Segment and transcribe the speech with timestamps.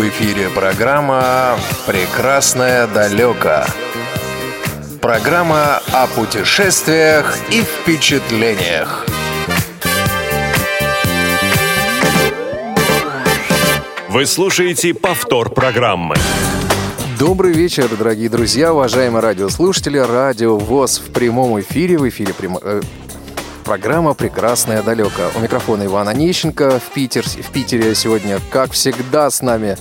[0.00, 3.66] В эфире программа «Прекрасное далеко».
[5.02, 9.04] Программа о путешествиях и впечатлениях.
[14.08, 16.14] Вы слушаете повтор программы.
[17.18, 19.98] Добрый вечер, дорогие друзья, уважаемые радиослушатели.
[19.98, 21.98] Радио ВОЗ в прямом эфире.
[21.98, 22.56] В эфире прям...
[23.70, 25.30] программа «Прекрасная далеко».
[25.36, 29.76] У микрофона Иван Онищенко в, Питер, в Питере сегодня, как всегда, с нами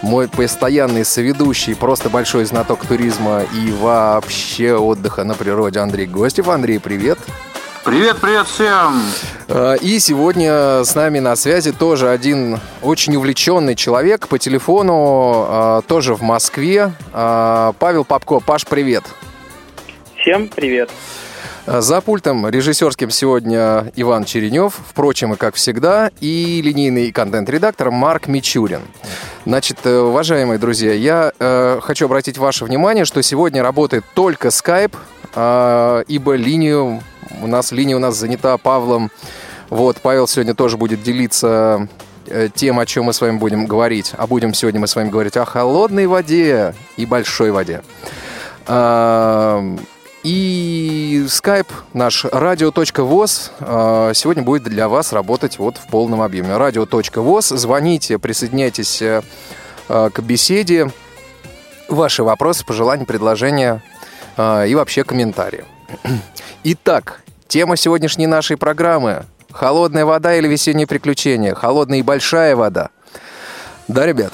[0.00, 6.48] мой постоянный соведущий, просто большой знаток туризма и вообще отдыха на природе Андрей Гостев.
[6.48, 7.18] Андрей, привет!
[7.84, 9.02] Привет, привет всем!
[9.50, 15.82] А, и сегодня с нами на связи тоже один очень увлеченный человек по телефону, а,
[15.82, 16.92] тоже в Москве.
[17.12, 18.40] А, Павел Попко.
[18.40, 19.04] Паш, привет!
[20.16, 20.88] Всем привет!
[21.66, 28.82] За пультом режиссерским сегодня Иван Черенев, впрочем, и как всегда, и линейный контент-редактор Марк Мичурин.
[29.46, 34.94] Значит, э, уважаемые друзья, я э, хочу обратить ваше внимание, что сегодня работает только Skype,
[35.34, 37.02] э, ибо линию
[37.40, 39.10] у нас линия у нас занята Павлом.
[39.70, 41.88] Вот, Павел сегодня тоже будет делиться
[42.26, 44.12] э, тем, о чем мы с вами будем говорить.
[44.18, 47.80] А будем сегодня мы с вами говорить о холодной воде и большой воде.
[50.24, 56.48] И Skype наш radio.voz а, сегодня будет для вас работать вот в полном объеме.
[56.48, 59.20] Radio.voz, звоните, присоединяйтесь э,
[59.86, 60.90] а, к беседе.
[61.90, 63.82] Ваши вопросы, пожелания, предложения
[64.38, 65.66] а, и вообще комментарии.
[66.64, 72.88] Итак, тема сегодняшней нашей программы– холодная вода или весенние приключения, холодная и большая вода.
[73.88, 74.32] Да, ребят?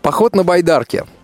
[0.00, 1.06] Поход на байдарке–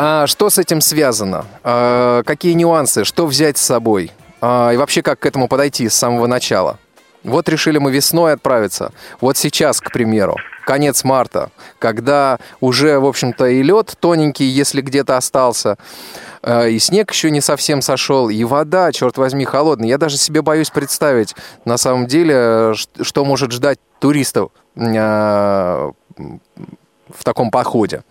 [0.00, 1.44] а что с этим связано?
[1.64, 3.04] А какие нюансы?
[3.04, 4.12] Что взять с собой?
[4.40, 6.78] А, и вообще, как к этому подойти с самого начала?
[7.24, 8.92] Вот решили мы весной отправиться.
[9.20, 15.16] Вот сейчас, к примеру, конец марта, когда уже, в общем-то, и лед тоненький, если где-то
[15.16, 15.78] остался,
[16.42, 19.88] а, и снег еще не совсем сошел, и вода, черт возьми, холодная.
[19.88, 22.72] Я даже себе боюсь представить, на самом деле,
[23.02, 28.04] что может ждать туристов а, в таком походе.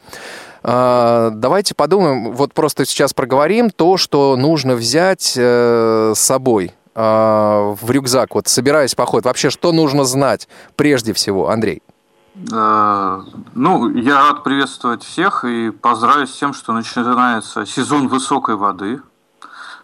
[0.69, 7.73] А, давайте подумаем, вот просто сейчас проговорим то, что нужно взять э, с собой а,
[7.79, 9.23] в рюкзак, вот собираясь в поход.
[9.23, 11.81] Вообще, что нужно знать прежде всего, Андрей?
[12.51, 13.23] А,
[13.55, 19.01] ну, я рад приветствовать всех и поздравить с тем, что начинается сезон высокой воды.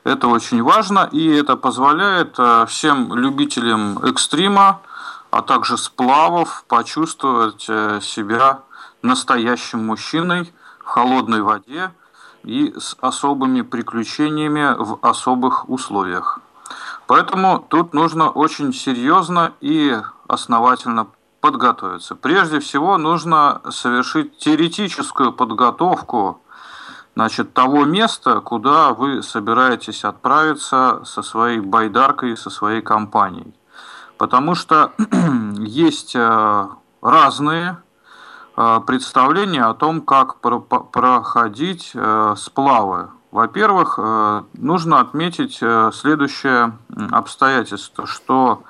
[0.03, 4.81] Это очень важно, и это позволяет всем любителям экстрима,
[5.31, 8.59] а также сплавов почувствовать э, себя
[9.01, 10.51] настоящим мужчиной–
[10.83, 11.91] холодной воде
[12.44, 16.39] и с особыми приключениями в особых условиях.
[17.07, 21.07] Поэтому тут нужно очень серьезно и основательно
[21.41, 22.16] подготовиться.
[22.16, 26.41] Прежде всего нужно совершить теоретическую подготовку
[27.15, 33.53] значит, того места, куда вы собираетесь отправиться со своей байдаркой, со своей компанией.
[34.17, 34.94] Потому что
[35.59, 36.67] есть э,
[37.01, 37.82] разные
[38.56, 43.09] представление о том, как проходить э, сплавы.
[43.31, 45.56] Во-первых, э, нужно отметить
[45.94, 46.78] следующее
[47.12, 48.63] обстоятельство, что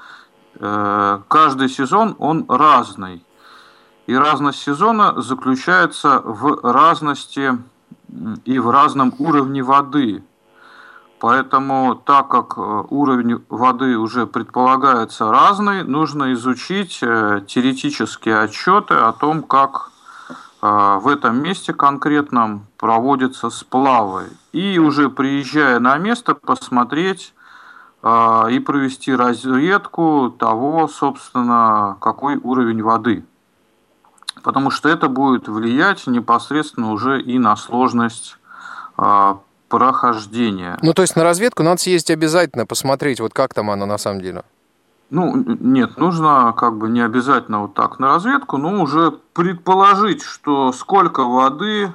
[0.59, 3.25] каждый сезон он разный.
[4.05, 7.57] И разность сезона заключается в разности
[8.45, 10.23] и в разном уровне воды.
[11.23, 19.13] Поэтому, так как э, уровень воды уже предполагается разный, нужно изучить э, теоретические отчеты о
[19.13, 19.91] том, как
[20.61, 24.31] э, в этом месте конкретном проводятся сплавы.
[24.51, 27.33] И уже приезжая на место, посмотреть
[28.03, 33.23] и провести разведку того, собственно, какой уровень воды.
[34.43, 38.37] Потому что это будет влиять непосредственно уже и на сложность
[39.73, 40.77] прохождения.
[40.83, 44.21] Ну, то есть на разведку надо съездить обязательно, посмотреть, вот как там оно на самом
[44.21, 44.43] деле.
[45.09, 50.71] Ну, нет, нужно как бы не обязательно вот так на разведку, но уже предположить, что
[50.73, 51.91] сколько воды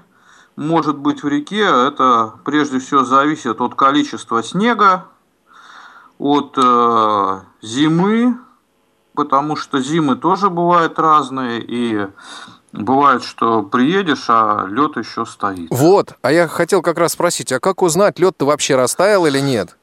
[0.57, 5.05] может быть в реке, это прежде всего зависит от количества снега,
[6.19, 8.39] от э, зимы,
[9.15, 12.09] потому что зимы тоже бывают разные, и
[12.73, 15.69] Бывает, что приедешь, а лед еще стоит.
[15.70, 19.76] Вот, а я хотел как раз спросить, а как узнать, лед-то вообще растаял или нет?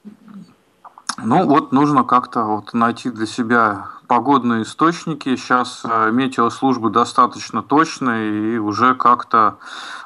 [1.17, 5.35] Ну вот нужно как-то вот найти для себя погодные источники.
[5.35, 9.57] Сейчас э, метеослужбы достаточно точные и уже как-то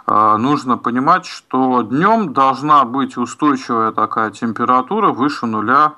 [0.07, 5.95] э, нужно понимать, что днем должна быть устойчивая такая температура выше нуля.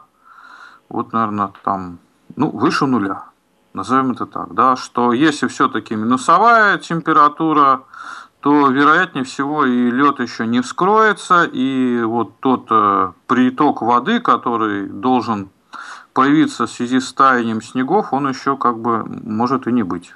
[0.90, 2.00] Вот, наверное, там,
[2.36, 3.26] ну, выше нуля.
[3.74, 7.84] Назовем это так, да, что если все-таки минусовая температура,
[8.42, 14.88] то вероятнее всего и лед еще не вскроется, и вот тот э, приток воды, который
[14.88, 15.50] должен
[16.14, 20.14] появиться в связи с таянием снегов, он еще как бы может и не быть.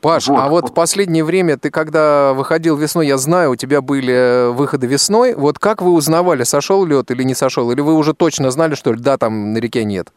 [0.00, 0.38] Паш, вот.
[0.38, 4.50] а вот в последнее время ты когда выходил весной, я знаю, у тебя были э,
[4.50, 5.34] выходы весной.
[5.34, 7.70] Вот как вы узнавали, сошел лед или не сошел?
[7.70, 10.12] Или вы уже точно знали, что льда там на реке нет?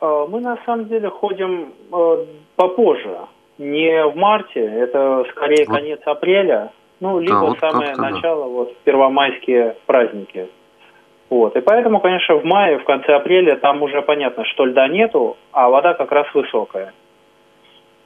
[0.00, 2.24] Э, мы на самом деле ходим э,
[2.56, 3.18] попозже.
[3.58, 5.76] Не в марте, это скорее вот.
[5.76, 6.72] конец апреля.
[7.00, 8.48] Ну, либо да, вот самое начало, да.
[8.48, 10.48] вот первомайские праздники.
[11.30, 11.56] Вот.
[11.56, 15.68] И поэтому, конечно, в мае, в конце апреля там уже понятно, что льда нету, а
[15.68, 16.92] вода как раз высокая.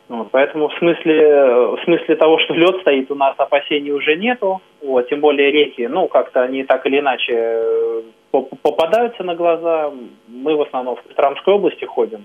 [0.08, 4.60] Вот, поэтому в смысле, в смысле того, что лед стоит, у нас опасений уже нету.
[4.82, 9.92] Вот, тем более реки, ну, как-то они так или иначе попадаются на глаза.
[10.26, 12.24] Мы в основном в Костромской области ходим.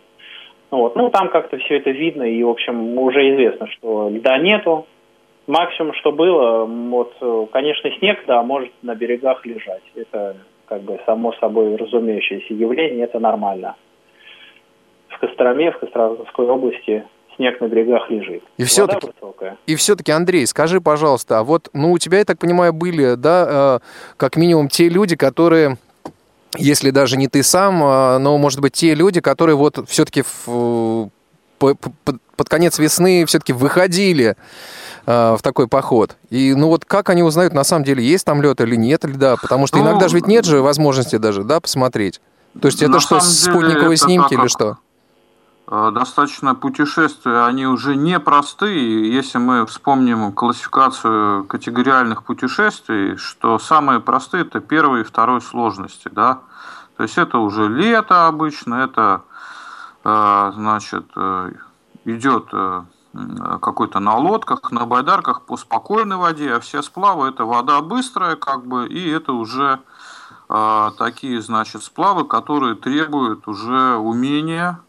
[0.72, 4.86] Вот, ну, там как-то все это видно, и, в общем, уже известно, что льда нету.
[5.46, 7.14] Максимум, что было, вот,
[7.54, 9.84] конечно, снег, да, может на берегах лежать.
[9.96, 13.76] Это как бы само собой разумеющееся явление, это нормально.
[15.08, 17.06] В Костроме, в Костромской области
[17.38, 18.44] снег на берегах лежит.
[18.58, 19.08] И все-таки,
[19.68, 23.80] и все-таки, Андрей, скажи, пожалуйста, а вот, ну, у тебя, я так понимаю, были, да,
[23.80, 25.78] э, как минимум те люди, которые
[26.56, 30.24] если даже не ты сам, э, но, может быть, те люди, которые вот все-таки
[31.58, 34.36] под, конец весны все-таки выходили
[35.06, 36.16] э, в такой поход.
[36.30, 39.36] И ну вот как они узнают, на самом деле, есть там лед или нет льда?
[39.38, 42.22] Потому что ну, иногда же ведь нет же возможности даже, да, посмотреть.
[42.62, 44.78] То есть это что, спутниковые снимки или что?
[45.70, 49.14] Э, достаточно путешествия, они уже не простые.
[49.14, 56.40] Если мы вспомним классификацию категориальных путешествий, что самые простые это первой и второй сложности, да.
[56.96, 59.24] То есть это уже лето обычно, это
[60.06, 61.52] э, значит э,
[62.06, 62.46] идет
[63.62, 68.66] какой-то на лодках, на байдарках по спокойной воде, а все сплавы это вода быстрая, как
[68.66, 69.80] бы, и это уже
[70.48, 74.80] такие, значит, сплавы, которые требуют уже умения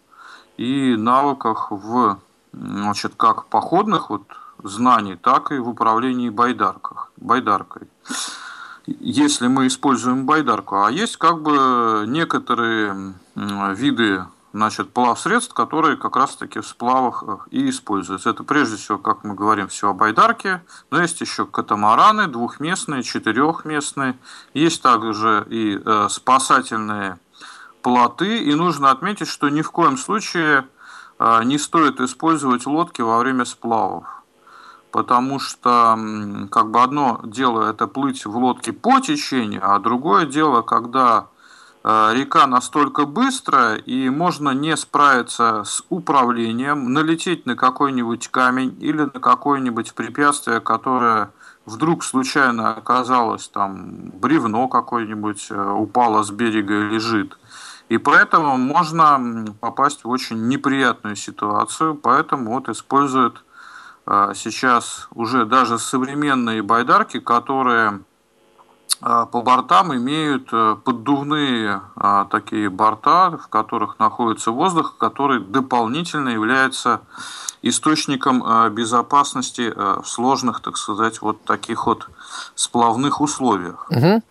[0.59, 2.19] и навыках в,
[2.53, 4.25] значит, как походных вот
[4.63, 7.89] знаний, так и в управлении байдарках, байдаркой.
[8.87, 16.61] Если мы используем байдарку, а есть как бы некоторые виды значит, плавсредств, которые как раз-таки
[16.61, 18.31] в сплавах э, и используются.
[18.31, 24.19] Это прежде всего, как мы говорим, все о байдарке, но есть еще катамараны, двухместные, четырехместные.
[24.55, 27.19] Есть также и э, спасательные
[27.83, 30.67] плоты, и нужно отметить, что ни в коем случае
[31.19, 34.05] а, не стоит использовать лодки во время сплавов.
[34.91, 35.99] Потому что
[36.51, 41.27] как бы одно дело это плыть в лодке по течению, а другое дело, когда
[41.85, 49.03] а, река настолько быстрая и можно не справиться с управлением, налететь на какой-нибудь камень или
[49.03, 51.33] на какое-нибудь препятствие, которое
[51.67, 57.39] вдруг случайно оказалось там бревно какое-нибудь э, упало с берега и лежит.
[57.89, 63.43] И поэтому можно попасть в очень неприятную ситуацию, поэтому вот используют
[64.11, 68.01] а, сейчас уже даже современные байдарки, которые
[69.03, 76.31] а, по бортам имеют э, поддувные а, такие борта, в которых находится воздух, который дополнительно
[76.31, 77.03] является
[77.61, 82.09] источником безопасности в сложных, так сказать, вот таких вот
[82.55, 83.91] сплавных условиях.
[83.91, 84.23] Угу.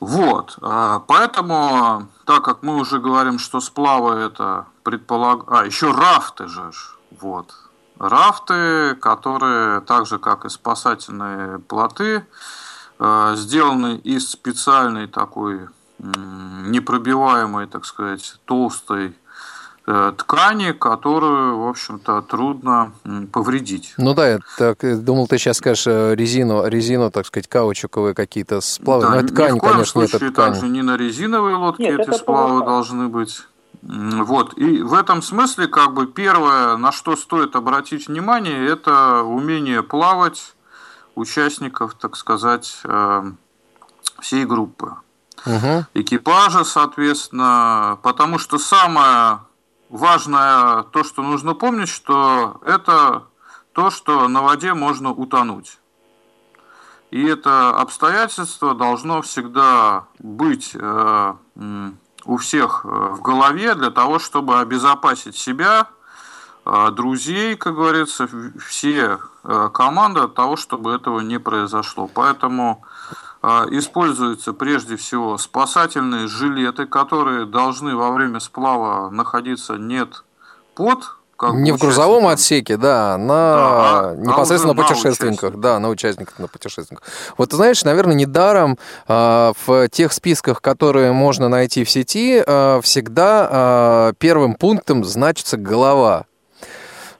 [0.00, 0.58] Вот,
[1.06, 5.50] поэтому так как мы уже говорим, что сплавы это предполаг...
[5.50, 6.70] А, еще рафты же.
[7.10, 7.52] Вот.
[7.98, 12.24] Рафты, которые так же, как и спасательные плоты,
[13.00, 15.68] э, сделаны из специальной такой
[15.98, 19.18] непробиваемой, так сказать, толстой
[20.16, 22.92] ткани, которую, в общем-то, трудно
[23.32, 23.94] повредить.
[23.96, 28.14] Ну да, я так э, думал, ты сейчас скажешь э, резину, резину, так сказать, каучуковые
[28.14, 29.02] какие-то сплавы.
[29.02, 30.52] Да, Но ткань, ни в коем конечно, случае нет, ткань.
[30.52, 32.66] также не на резиновые лодки нет, эти сплавы плохо.
[32.66, 33.42] должны быть.
[33.82, 34.58] Вот.
[34.58, 40.54] И в этом смысле, как бы, первое, на что стоит обратить внимание, это умение плавать
[41.14, 42.82] участников, так сказать,
[44.20, 44.94] всей группы.
[45.46, 45.86] Угу.
[45.94, 49.40] Экипажа, соответственно, потому что самое
[49.90, 53.24] важное то, что нужно помнить, что это
[53.72, 55.78] то, что на воде можно утонуть.
[57.10, 61.34] И это обстоятельство должно всегда быть э,
[62.24, 65.88] у всех э, в голове для того, чтобы обезопасить себя,
[66.64, 68.28] э, друзей, как говорится,
[68.64, 69.18] все
[69.72, 72.06] команды от того, чтобы этого не произошло.
[72.06, 72.84] Поэтому
[73.42, 80.24] используются прежде всего спасательные жилеты, которые должны во время сплава находиться нет
[80.74, 85.78] под как не в грузовом отсеке, да, на да, а непосредственно на путешественниках, на да,
[85.78, 87.08] на участниках, на путешественниках.
[87.38, 88.78] Вот ты знаешь, наверное, недаром
[89.08, 93.48] э, в тех списках, которые можно найти в сети, э, всегда
[94.10, 96.26] э, первым пунктом значится голова.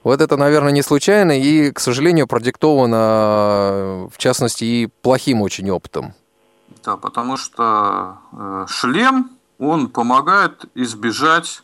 [0.03, 6.13] Вот это, наверное, не случайно и, к сожалению, продиктовано, в частности, и плохим очень опытом.
[6.83, 9.29] Да, потому что э, шлем,
[9.59, 11.63] он помогает избежать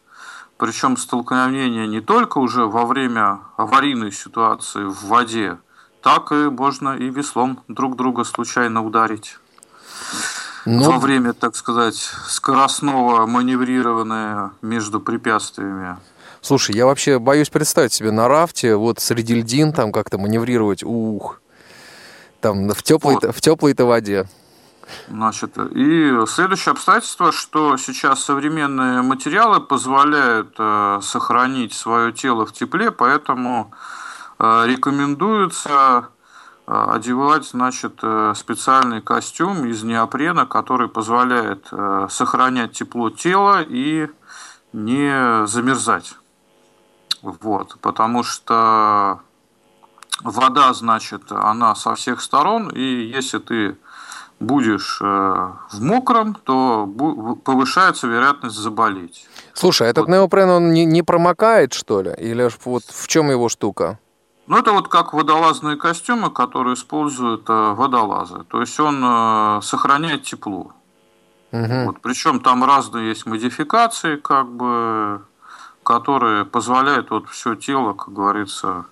[0.57, 5.57] причем столкновение не только уже во время аварийной ситуации в воде,
[6.01, 9.37] так и можно и веслом друг друга случайно ударить.
[10.65, 10.91] Но...
[10.91, 11.95] Во время, так сказать,
[12.27, 15.97] скоростного маневрирования между препятствиями.
[16.41, 21.41] Слушай, я вообще боюсь представить себе на рафте, вот среди льдин там как-то маневрировать, ух,
[22.41, 23.35] там в теплой, вот.
[23.35, 24.27] в теплой-то воде.
[25.09, 32.91] Значит, и следующее обстоятельство, что сейчас современные материалы позволяют э, сохранить свое тело в тепле,
[32.91, 33.73] поэтому
[34.39, 36.09] э, рекомендуется
[36.65, 44.07] э, одевать значит, э, специальный костюм из неопрена, который позволяет э, сохранять тепло тела и
[44.71, 46.15] не замерзать.
[47.41, 49.19] Вот, потому что
[50.21, 53.77] вода, значит, она со всех сторон, и если ты
[54.39, 56.87] будешь э, в мокром, то
[57.43, 59.27] повышается вероятность заболеть.
[59.53, 60.13] Слушай, этот вот.
[60.13, 62.13] неопрен, он не, не промокает, что ли?
[62.17, 63.99] Или вот в чем его штука?
[64.45, 68.43] Ну, это вот как водолазные костюмы, которые используют э, водолазы.
[68.47, 70.71] То есть он э, сохраняет тепло.
[71.51, 71.85] Угу.
[71.85, 75.21] Вот, причем там разные есть модификации, как бы,
[75.87, 78.87] которые позволяют вот все тело, как говорится,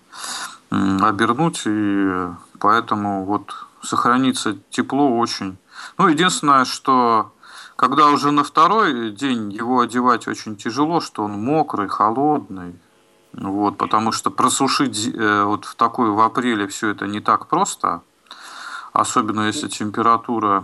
[0.69, 5.57] обернуть, и поэтому вот сохранится тепло очень.
[5.97, 7.33] Ну, единственное, что
[7.75, 12.79] когда уже на второй день его одевать очень тяжело, что он мокрый, холодный.
[13.33, 18.03] Вот, потому что просушить э, вот в такой в апреле все это не так просто,
[18.93, 20.63] особенно если температура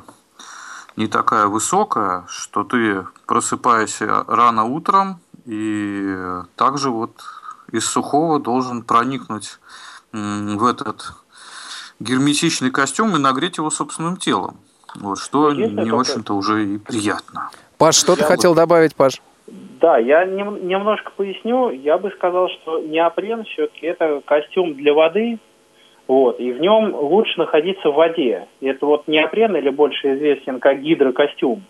[0.95, 6.15] не такая высокая, что ты просыпаешься рано утром и
[6.55, 7.11] также вот
[7.71, 9.59] из сухого должен проникнуть
[10.11, 11.13] в этот
[11.99, 14.57] герметичный костюм и нагреть его собственным телом.
[14.95, 17.49] Вот, что Единственное, не очень-то уже и приятно.
[17.77, 19.21] Паш, что ты хотел добавить, Паш?
[19.47, 21.71] Да, я нем, немножко поясню.
[21.71, 25.39] Я бы сказал, что неопрен все-таки это костюм для воды,
[26.07, 28.47] вот, и в нем лучше находиться в воде.
[28.59, 31.63] Это вот неопрен или больше известен как гидрокостюм.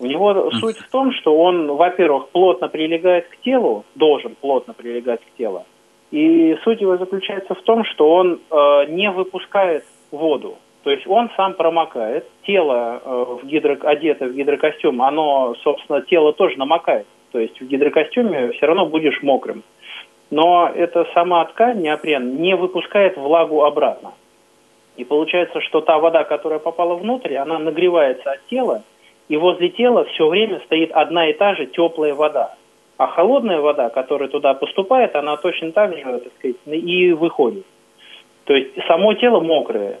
[0.00, 5.20] У него суть в том, что он, во-первых, плотно прилегает к телу, должен плотно прилегать
[5.20, 5.64] к телу,
[6.10, 10.56] и суть его заключается в том, что он э, не выпускает воду.
[10.84, 12.26] То есть он сам промокает.
[12.42, 13.78] Тело э, в гидро...
[13.82, 17.06] одето в гидрокостюм, оно, собственно, тело тоже намокает.
[17.32, 19.64] То есть в гидрокостюме все равно будешь мокрым.
[20.30, 24.12] Но эта сама ткань, неопрен, не выпускает влагу обратно.
[24.96, 28.82] И получается, что та вода, которая попала внутрь, она нагревается от тела,
[29.28, 32.54] и возле тела все время стоит одна и та же теплая вода.
[32.96, 37.64] А холодная вода, которая туда поступает, она точно так же, так сказать, и выходит.
[38.44, 39.98] То есть само тело мокрое.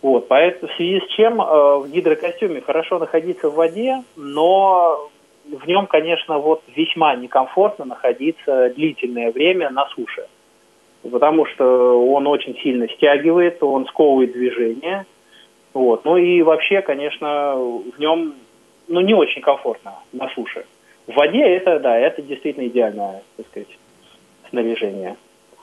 [0.00, 5.08] Вот, поэтому в связи с чем э, в гидрокостюме хорошо находиться в воде, но
[5.44, 10.26] в нем, конечно, вот весьма некомфортно находиться длительное время на суше.
[11.08, 11.64] Потому что
[12.12, 15.06] он очень сильно стягивает, он сковывает движение.
[15.72, 16.04] Вот.
[16.04, 18.34] Ну и вообще, конечно, в нем
[18.92, 20.64] ну, не очень комфортно на суше.
[21.06, 23.78] В воде это, да, это действительно идеальное, так сказать,
[24.50, 25.16] снаряжение.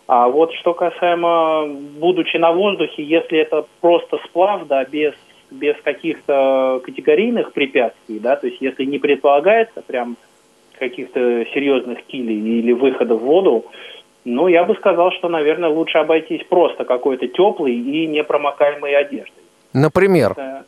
[0.08, 5.14] А вот что касаемо, будучи на воздухе, если это просто сплав, да, без,
[5.52, 10.18] без каких-то категорийных препятствий, да, то есть если не предполагается прям
[10.80, 13.66] каких-то серьезных килей или выхода в воду,
[14.26, 19.44] ну, я бы сказал, что, наверное, лучше обойтись просто какой-то теплой и непромокаемой одеждой.
[19.74, 20.32] Например?
[20.32, 20.66] Это,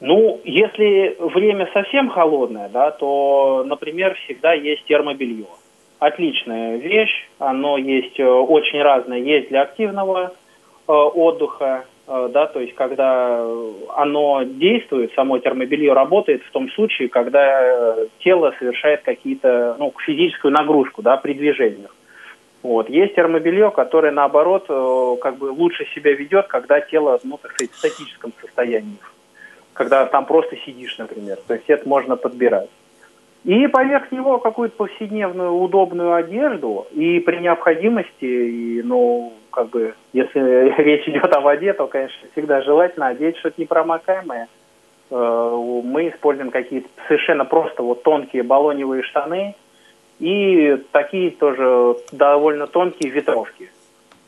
[0.00, 5.44] ну, если время совсем холодное, да, то, например, всегда есть термобелье.
[5.98, 9.18] Отличная вещь, оно есть э, очень разное.
[9.18, 10.32] Есть для активного
[10.88, 13.44] э, отдыха, э, да, то есть когда
[13.94, 20.52] оно действует, само термобелье работает в том случае, когда э, тело совершает какие-то, ну, физическую
[20.52, 21.94] нагрузку, да, при движениях.
[22.62, 22.88] Вот.
[22.88, 27.72] Есть термобелье, которое, наоборот, э, как бы лучше себя ведет, когда тело, ну, так сказать,
[27.72, 28.96] в статическом состоянии
[29.72, 31.38] когда там просто сидишь, например.
[31.46, 32.70] То есть это можно подбирать.
[33.44, 40.74] И поверх него какую-то повседневную удобную одежду, и при необходимости, и, ну, как бы, если
[40.82, 44.48] речь идет о воде, то, конечно, всегда желательно одеть что-то непромокаемое.
[45.10, 49.54] Э, мы используем какие-то совершенно просто вот тонкие баллоневые штаны
[50.18, 53.70] и такие тоже довольно тонкие ветровки,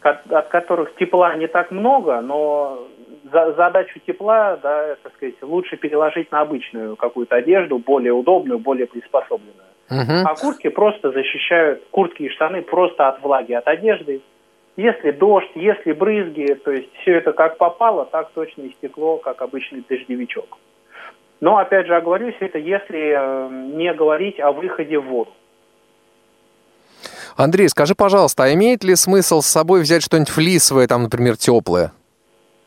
[0.01, 2.89] от которых тепла не так много, но
[3.33, 8.87] за, задачу тепла, да, так сказать, лучше переложить на обычную какую-то одежду, более удобную, более
[8.87, 9.55] приспособленную.
[9.91, 10.23] Uh-huh.
[10.25, 14.23] А куртки просто защищают, куртки и штаны просто от влаги, от одежды.
[14.77, 19.43] Если дождь, если брызги, то есть все это как попало, так точно и стекло, как
[19.43, 20.57] обычный дождевичок.
[21.41, 25.33] Но, опять же, оговорюсь, это если э, не говорить о выходе в воду.
[27.37, 31.93] Андрей, скажи, пожалуйста, а имеет ли смысл с собой взять что-нибудь флисовое, там, например, теплое?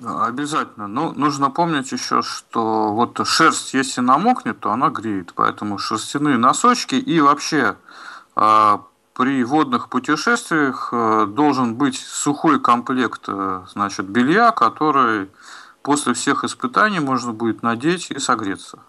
[0.04, 0.88] Обязательно.
[0.88, 5.34] Ну, нужно помнить еще, что вот шерсть, если намокнет, то она греет.
[5.34, 7.78] Поэтому шерстяные носочки и вообще
[8.36, 8.78] э,
[9.14, 15.30] при водных путешествиях э, должен быть сухой комплект э, значит, белья, который
[15.82, 18.80] после всех испытаний можно будет надеть и согреться.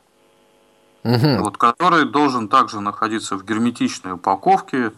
[1.05, 1.45] Угу.
[1.45, 4.93] Вот, который должен также находиться в герметичной упаковке.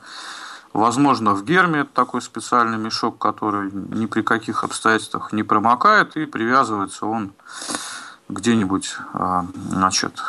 [0.73, 7.07] Возможно, в герме такой специальный мешок, который ни при каких обстоятельствах не промокает, и привязывается
[7.07, 7.33] он
[8.29, 10.21] где-нибудь а, значит,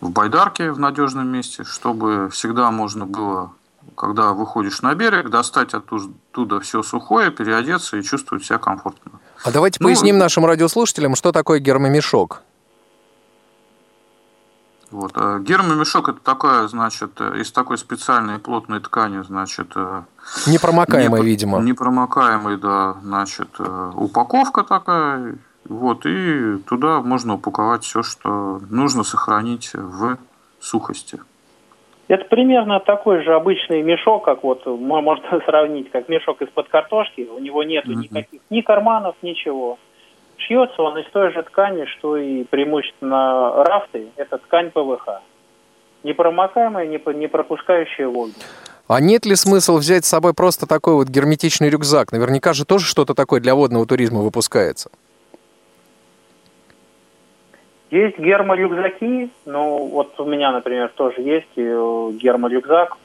[0.00, 3.52] в байдарке в надежном месте, чтобы всегда можно было,
[3.96, 9.12] когда выходишь на берег, достать оттуда все сухое, переодеться и чувствовать себя комфортно.
[9.44, 12.42] А давайте ну, поясним нашим радиослушателям, что такое гермомешок.
[14.90, 15.12] Вот.
[15.16, 19.68] Э, Гермомешок это такая, значит, э, из такой специальной плотной ткани, значит...
[19.76, 20.02] Э,
[20.46, 21.60] непромокаемая, не, видимо.
[21.60, 23.48] Непромокаемая, да, значит,
[23.94, 25.36] упаковка такая.
[25.64, 30.18] Вот, и туда можно упаковать все, что нужно сохранить в
[30.58, 31.20] сухости.
[32.08, 37.28] Это примерно такой же обычный мешок, как вот можно сравнить, как мешок из-под картошки.
[37.32, 37.94] У него нет mm-hmm.
[37.94, 39.78] никаких ни карманов, ничего.
[40.40, 44.08] Шьется он из той же ткани, что и преимущественно рафты.
[44.16, 45.20] Это ткань ПВХ.
[46.02, 48.32] Непромокаемая, не пропускающая воду.
[48.88, 52.10] А нет ли смысла взять с собой просто такой вот герметичный рюкзак?
[52.10, 54.90] Наверняка же тоже что-то такое для водного туризма выпускается.
[57.90, 62.96] Есть герморюкзаки, ну вот у меня, например, тоже есть э, герморюкзак.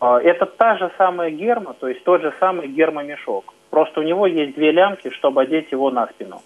[0.00, 3.52] А, это та же самая герма, то есть тот же самый гермомешок.
[3.70, 6.40] Просто у него есть две лямки, чтобы одеть его на спину.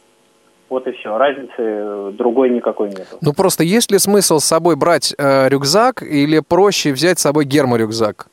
[0.73, 1.19] Вот и все.
[1.19, 3.07] Разницы э, другой никакой нет.
[3.21, 7.45] Ну просто есть ли смысл с собой брать э, рюкзак или проще взять с собой
[7.45, 8.27] герморюкзак?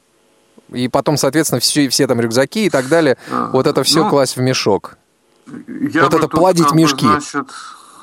[0.69, 4.09] И потом, соответственно, все, все там рюкзаки и так далее, а, вот это все ну,
[4.09, 4.97] класть в мешок.
[5.67, 7.05] Я вот это плодить мешки.
[7.05, 7.51] Бы, значит,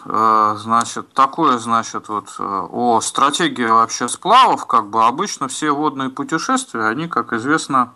[0.05, 6.11] э, значит, такое, значит, вот э, о стратегии вообще сплавов, как бы обычно все водные
[6.11, 7.95] путешествия, они, как известно,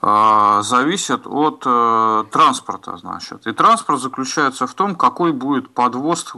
[0.00, 3.46] а, зависит от э, транспорта, значит.
[3.46, 6.34] И транспорт заключается в том, какой будет подвоз,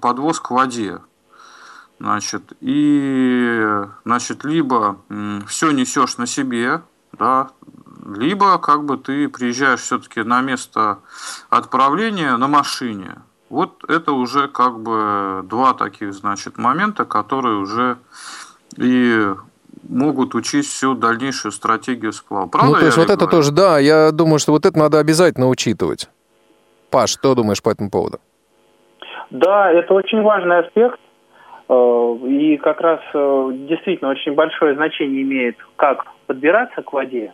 [0.00, 1.00] подвоз к воде.
[2.00, 3.64] Значит, и,
[4.04, 4.98] значит, либо
[5.46, 7.50] все несешь на себе, да,
[8.04, 10.98] либо как бы ты приезжаешь все-таки на место
[11.50, 13.22] отправления на машине.
[13.48, 17.98] Вот это уже как бы два таких, значит, момента, которые уже
[18.76, 19.32] и
[19.88, 22.46] могут учить всю дальнейшую стратегию сплава.
[22.46, 25.48] Правда ну, то есть вот это тоже, да, я думаю, что вот это надо обязательно
[25.48, 26.08] учитывать.
[26.90, 28.18] Паш, что думаешь по этому поводу?
[29.30, 31.00] Да, это очень важный аспект.
[31.68, 37.32] Э, и как раз э, действительно очень большое значение имеет, как подбираться к воде.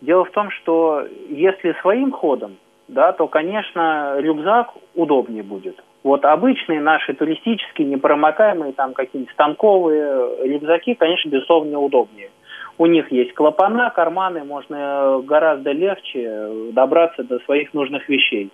[0.00, 2.56] Дело в том, что если своим ходом,
[2.88, 5.82] да, то, конечно, рюкзак удобнее будет.
[6.04, 12.30] Вот обычные наши туристические, непромокаемые, там какие-нибудь станковые рюкзаки, конечно, безусловно, удобнее.
[12.78, 18.50] У них есть клапана, карманы, можно гораздо легче добраться до своих нужных вещей.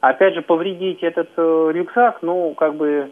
[0.00, 3.10] Опять же, повредить этот э, рюкзак, ну, как бы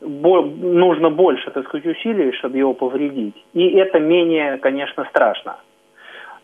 [0.00, 3.34] бо- нужно больше, так сказать, усилий, чтобы его повредить.
[3.52, 5.58] И это менее, конечно, страшно.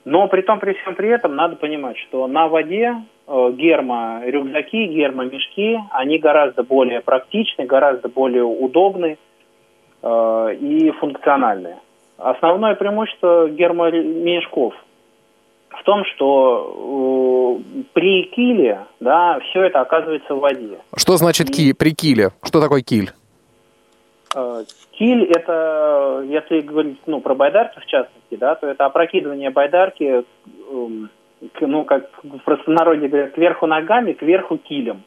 [0.05, 5.79] Но при том, при всем при этом надо понимать, что на воде э, гермо-рюкзаки, гермо-мешки,
[5.91, 9.19] они гораздо более практичны, гораздо более удобны
[10.03, 11.77] э, и функциональны.
[12.19, 14.75] Основное преимущество гермомешков
[15.71, 20.79] в том, что э, при киле, да, все это оказывается в воде.
[20.97, 21.53] Что значит и...
[21.53, 22.31] ки при киле?
[22.43, 23.13] Что такое киль?
[24.35, 30.25] Э, киль– это, если говорить ну, про байдарки в частности, да, то это опрокидывание байдарки,
[30.71, 31.11] эм,
[31.61, 35.03] ну, как в простонародье говорят, кверху ногами, кверху килем.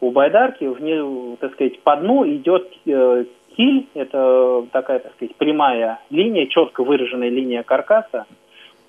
[0.00, 3.24] У байдарки, вне, так сказать, по дну идет э,
[3.56, 8.26] киль– это такая, так сказать, прямая линия, четко выраженная линия каркаса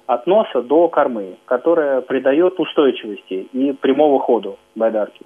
[0.07, 5.21] от носа до кормы, которая придает устойчивости и прямого ходу байдарки.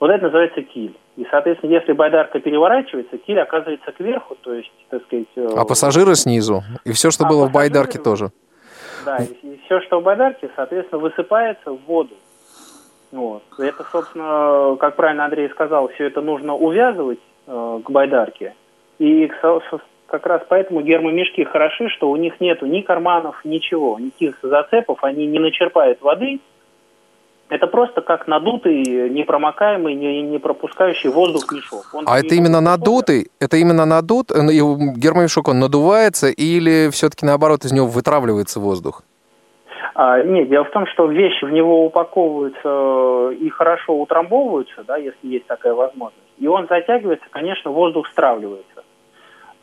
[0.00, 0.94] Вот это называется киль.
[1.16, 5.26] И, соответственно, если байдарка переворачивается, киль оказывается кверху, то есть, так сказать...
[5.36, 6.62] Э, а пассажиры снизу.
[6.84, 8.30] И все, что а было в байдарке тоже.
[9.06, 12.14] Да, и, и все, что в байдарке, соответственно, высыпается в воду.
[13.12, 13.44] Вот.
[13.56, 18.54] Это, собственно, как правильно Андрей сказал, все это нужно увязывать э, к байдарке.
[18.98, 19.30] И
[20.08, 25.26] как раз поэтому гермомешки хороши, что у них нету ни карманов, ничего, никаких зацепов, они
[25.26, 26.40] не начерпают воды.
[27.48, 31.84] Это просто как надутый, непромокаемый, не, не пропускающий воздух мешок.
[31.92, 33.30] Он а это именно надутый?
[33.38, 34.32] Это именно надут?
[34.32, 39.02] Э, гермомешок, он надувается или все-таки наоборот из него вытравливается воздух?
[39.94, 45.26] А, нет, дело в том, что вещи в него упаковываются и хорошо утрамбовываются, да, если
[45.26, 46.20] есть такая возможность.
[46.38, 48.75] И он затягивается, конечно, воздух стравливается.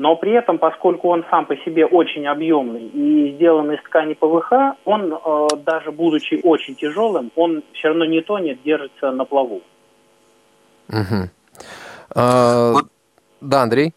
[0.03, 4.75] Но при этом, поскольку он сам по себе очень объемный и сделан из ткани ПВХ,
[4.83, 9.61] он, э, даже будучи очень тяжелым, он все равно не тонет, держится на плаву.
[10.89, 11.29] Угу.
[12.15, 12.87] А, вот,
[13.39, 13.93] да, Андрей?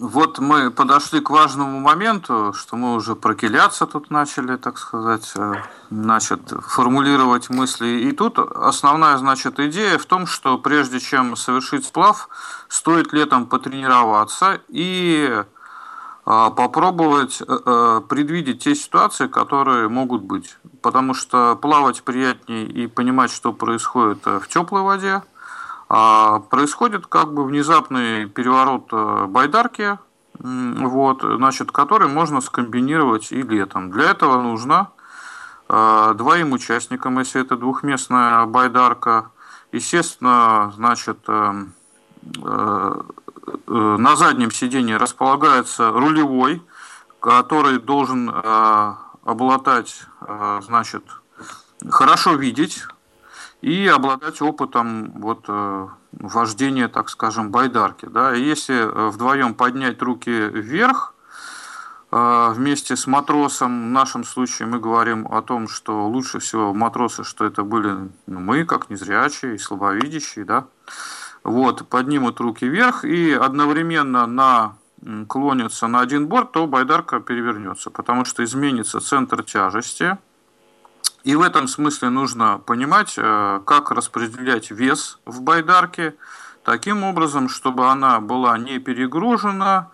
[0.00, 5.54] Вот мы подошли к важному моменту, что мы уже прокиляться тут начали, так сказать, э,
[5.90, 7.88] значит, формулировать мысли.
[8.08, 12.28] И тут основная, значит, идея в том, что прежде чем совершить сплав,
[12.68, 15.44] стоит летом потренироваться и э,
[16.24, 20.58] попробовать э, предвидеть те ситуации, которые могут быть.
[20.80, 25.22] Потому что плавать приятнее и понимать, что происходит в теплой воде–
[25.88, 29.98] происходит как бы внезапный переворот э, байдарки,
[30.38, 33.90] вот, значит, который можно скомбинировать и летом.
[33.90, 34.90] Для этого нужно
[35.68, 39.30] э, двоим участникам, если это двухместная байдарка,
[39.72, 41.54] естественно, значит, э,
[43.66, 46.62] на заднем сиденье располагается рулевой,
[47.20, 48.30] который должен
[49.24, 50.02] обладать,
[50.60, 51.02] значит,
[51.88, 52.84] хорошо видеть
[53.60, 58.06] и обладать опытом вот, э, вождения, так скажем, байдарки.
[58.06, 58.32] Да?
[58.32, 61.14] Если э, вдвоем поднять руки вверх,
[62.12, 67.24] э, вместе с матросом, в нашем случае мы говорим о том, что лучше всего матросы,
[67.24, 70.66] что это были ну, мы, как незрячие и слабовидящие, да,
[71.42, 74.76] вот, поднимут руки вверх и одновременно на
[75.28, 80.18] клонятся на один борт, то байдарка перевернется, потому что изменится центр тяжести–
[81.28, 86.14] и в этом смысле нужно понимать, э, как распределять вес в байдарке
[86.64, 89.90] таким образом, чтобы она была не перегружена,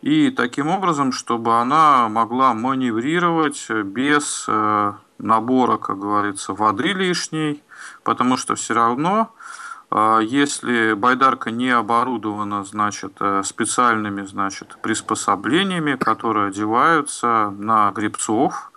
[0.00, 7.62] и таким образом, чтобы она могла маневрировать без э, набора, как говорится, воды лишней,
[8.02, 9.32] потому что все равно,
[9.92, 18.72] э, если байдарка не оборудована, значит, специальными, значит, приспособлениями, которые одеваются на гребцов,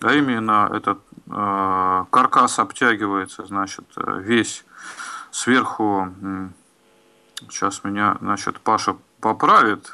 [0.00, 4.64] да, именно этот каркас обтягивается, значит, э, весь
[5.30, 6.08] сверху,
[7.50, 9.92] сейчас меня, значит, Паша поправит,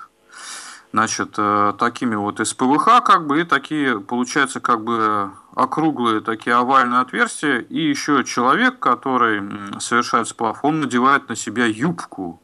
[0.93, 6.55] значит, э, такими вот из ПВХ, как бы, и такие, получается, как бы округлые такие
[6.55, 9.43] овальные отверстия, и еще человек, который
[9.81, 12.41] совершает сплав, он надевает на себя юбку,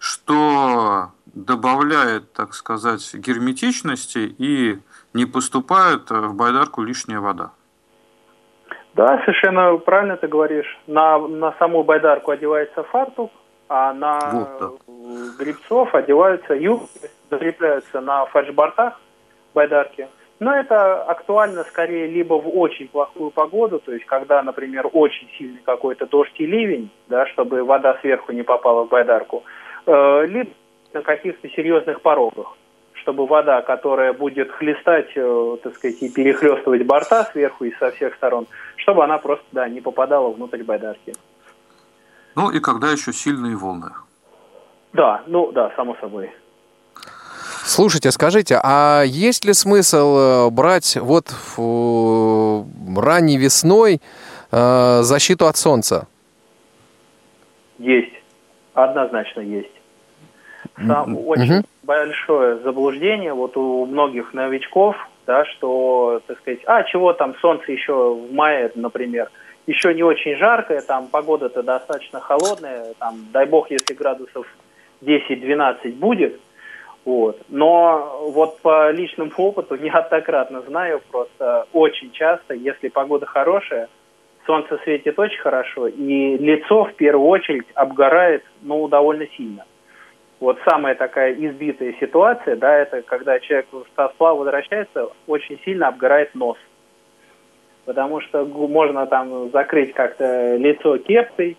[0.00, 4.80] что добавляет, так сказать, герметичности и
[5.12, 7.52] не поступает в байдарку лишняя вода.
[8.98, 10.76] Да, совершенно правильно ты говоришь.
[10.88, 13.30] На, на саму байдарку одевается фартук,
[13.68, 14.80] а на вот,
[15.38, 19.00] грибцов одеваются юбки, закрепляются на фальшбортах
[19.54, 20.08] байдарки.
[20.40, 25.60] Но это актуально скорее либо в очень плохую погоду, то есть когда, например, очень сильный
[25.64, 29.44] какой-то дождь и ливень, да, чтобы вода сверху не попала в байдарку,
[29.86, 30.50] э, либо
[30.92, 32.57] на каких-то серьезных порогах
[33.08, 38.14] чтобы вода, которая будет хлестать, э, так сказать, и перехлестывать борта сверху и со всех
[38.16, 41.14] сторон, чтобы она просто, да, не попадала внутрь байдарки.
[42.36, 43.92] Ну и когда еще сильные волны.
[44.92, 46.30] Да, ну да, само собой.
[47.64, 54.02] Слушайте, скажите, а есть ли смысл э, брать вот ранней весной
[54.52, 56.06] э, защиту от солнца?
[57.78, 58.12] Есть,
[58.74, 59.72] однозначно есть.
[60.76, 61.24] Сам, mm-hmm.
[61.24, 67.72] Очень большое заблуждение вот у многих новичков, да, что, так сказать, а чего там, солнце
[67.72, 69.30] еще в мае, например,
[69.66, 74.46] еще не очень жаркое, там погода-то достаточно холодная, там, дай бог, если градусов
[75.02, 76.40] 10-12 будет,
[77.04, 77.40] вот.
[77.48, 83.88] Но вот по личному опыту неоднократно знаю, просто очень часто, если погода хорошая,
[84.46, 89.64] солнце светит очень хорошо, и лицо в первую очередь обгорает, ну, довольно сильно.
[90.40, 96.34] Вот самая такая избитая ситуация, да, это когда человек со сплава возвращается, очень сильно обгорает
[96.34, 96.56] нос.
[97.84, 101.56] Потому что можно там закрыть как-то лицо кепкой,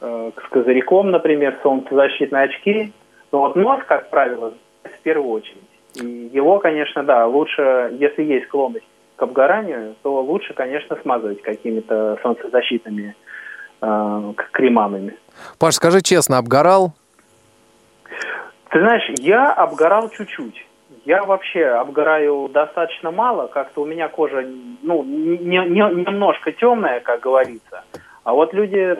[0.00, 2.92] э, с козырьком, например, солнцезащитные очки.
[3.32, 5.56] Но вот нос, как правило, в первую очередь.
[5.96, 12.18] И его, конечно, да, лучше, если есть склонность к обгоранию, то лучше, конечно, смазывать какими-то
[12.22, 13.16] солнцезащитными
[13.80, 15.16] э, кремами.
[15.58, 16.92] Паш, скажи честно, обгорал?
[18.70, 20.66] Ты знаешь, я обгорал чуть-чуть.
[21.04, 24.46] Я вообще обгораю достаточно мало, как-то у меня кожа,
[24.82, 27.84] ну, не, не, немножко темная, как говорится.
[28.22, 28.96] А вот люди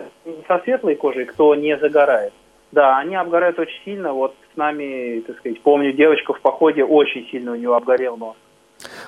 [0.48, 2.33] со светлой кожей, кто не загорает,
[2.72, 4.12] да, они обгорают очень сильно.
[4.12, 8.37] Вот с нами, так сказать, помню, девочка в походе очень сильно у нее обгорел нос.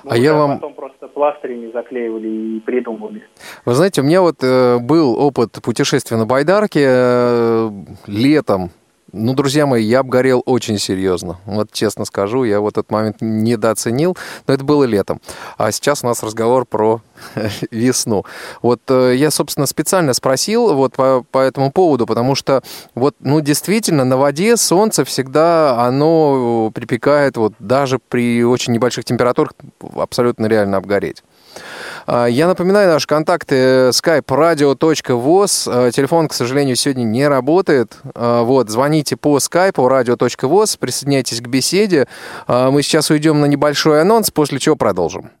[0.03, 0.55] Мы а я вам...
[0.55, 3.23] потом просто пластырями заклеивали и придумывали.
[3.65, 7.69] Вы знаете, у меня вот э, был опыт путешествия на Байдарке э,
[8.05, 8.69] летом
[9.13, 11.37] ну, друзья мои, я обгорел очень серьезно.
[11.45, 15.21] Вот честно скажу, я вот этот момент недооценил, но это было летом.
[15.57, 17.01] А сейчас у нас разговор про
[17.71, 18.25] весну.
[18.63, 22.63] Вот э, я, собственно, специально спросил вот по, по этому поводу, потому что
[22.95, 29.53] вот, ну, действительно, на воде солнце всегда, оно припекает вот даже при очень небольших температурах
[29.95, 31.23] абсолютно реально обгореть.
[32.05, 35.69] А, я напоминаю наши контакты skype radio.voz.
[35.71, 37.97] А, телефон, к сожалению, сегодня не работает.
[38.15, 42.07] А, вот, звоните по skype radio.voz, присоединяйтесь к беседе.
[42.47, 45.31] Мы сейчас уйдем на небольшой анонс, после чего продолжим.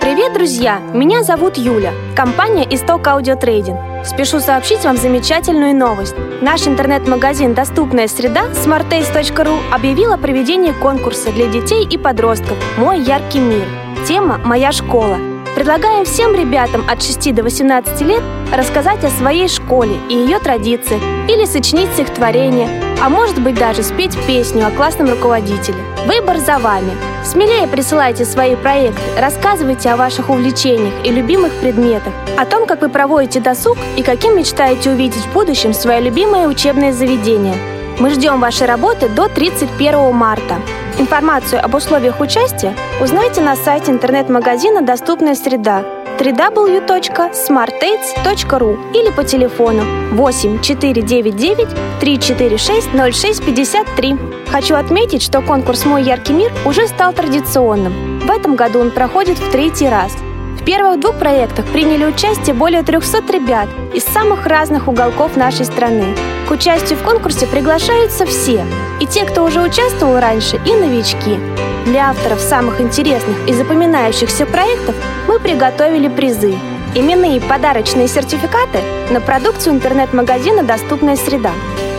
[0.00, 0.80] Привет, друзья!
[0.92, 3.78] Меня зовут Юля, компания «Исток Аудиотрейдинг».
[4.04, 6.14] Спешу сообщить вам замечательную новость.
[6.42, 13.40] Наш интернет-магазин «Доступная среда» smartace.ru объявил о проведении конкурса для детей и подростков «Мой яркий
[13.40, 13.87] мир».
[14.08, 15.18] Тема «Моя школа».
[15.54, 21.02] Предлагаем всем ребятам от 6 до 18 лет рассказать о своей школе и ее традициях
[21.28, 22.70] или сочинить стихотворение,
[23.02, 25.76] а может быть даже спеть песню о классном руководителе.
[26.06, 26.92] Выбор за вами.
[27.22, 32.88] Смелее присылайте свои проекты, рассказывайте о ваших увлечениях и любимых предметах, о том, как вы
[32.88, 37.77] проводите досуг и каким мечтаете увидеть в будущем свое любимое учебное заведение.
[38.00, 40.60] Мы ждем вашей работы до 31 марта.
[40.98, 45.82] Информацию об условиях участия узнайте на сайте интернет-магазина «Доступная среда»
[46.20, 49.82] www.smartates.ru или по телефону
[50.12, 54.16] 8 499 346 0653.
[54.48, 58.20] Хочу отметить, что конкурс «Мой яркий мир» уже стал традиционным.
[58.20, 60.16] В этом году он проходит в третий раз–
[60.68, 66.14] первых двух проектах приняли участие более 300 ребят из самых разных уголков нашей страны.
[66.46, 68.66] К участию в конкурсе приглашаются все,
[69.00, 71.40] и те, кто уже участвовал раньше, и новички.
[71.86, 74.94] Для авторов самых интересных и запоминающихся проектов
[75.26, 76.54] мы приготовили призы.
[76.94, 81.52] Именные подарочные сертификаты на продукцию интернет-магазина «Доступная среда».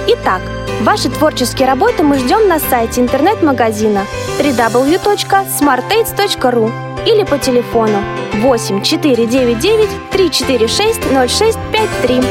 [0.09, 0.43] Итак,
[0.81, 4.05] ваши творческие работы мы ждем на сайте интернет-магазина
[4.37, 12.21] www.smartates.ru или по телефону 8 499 346 0653.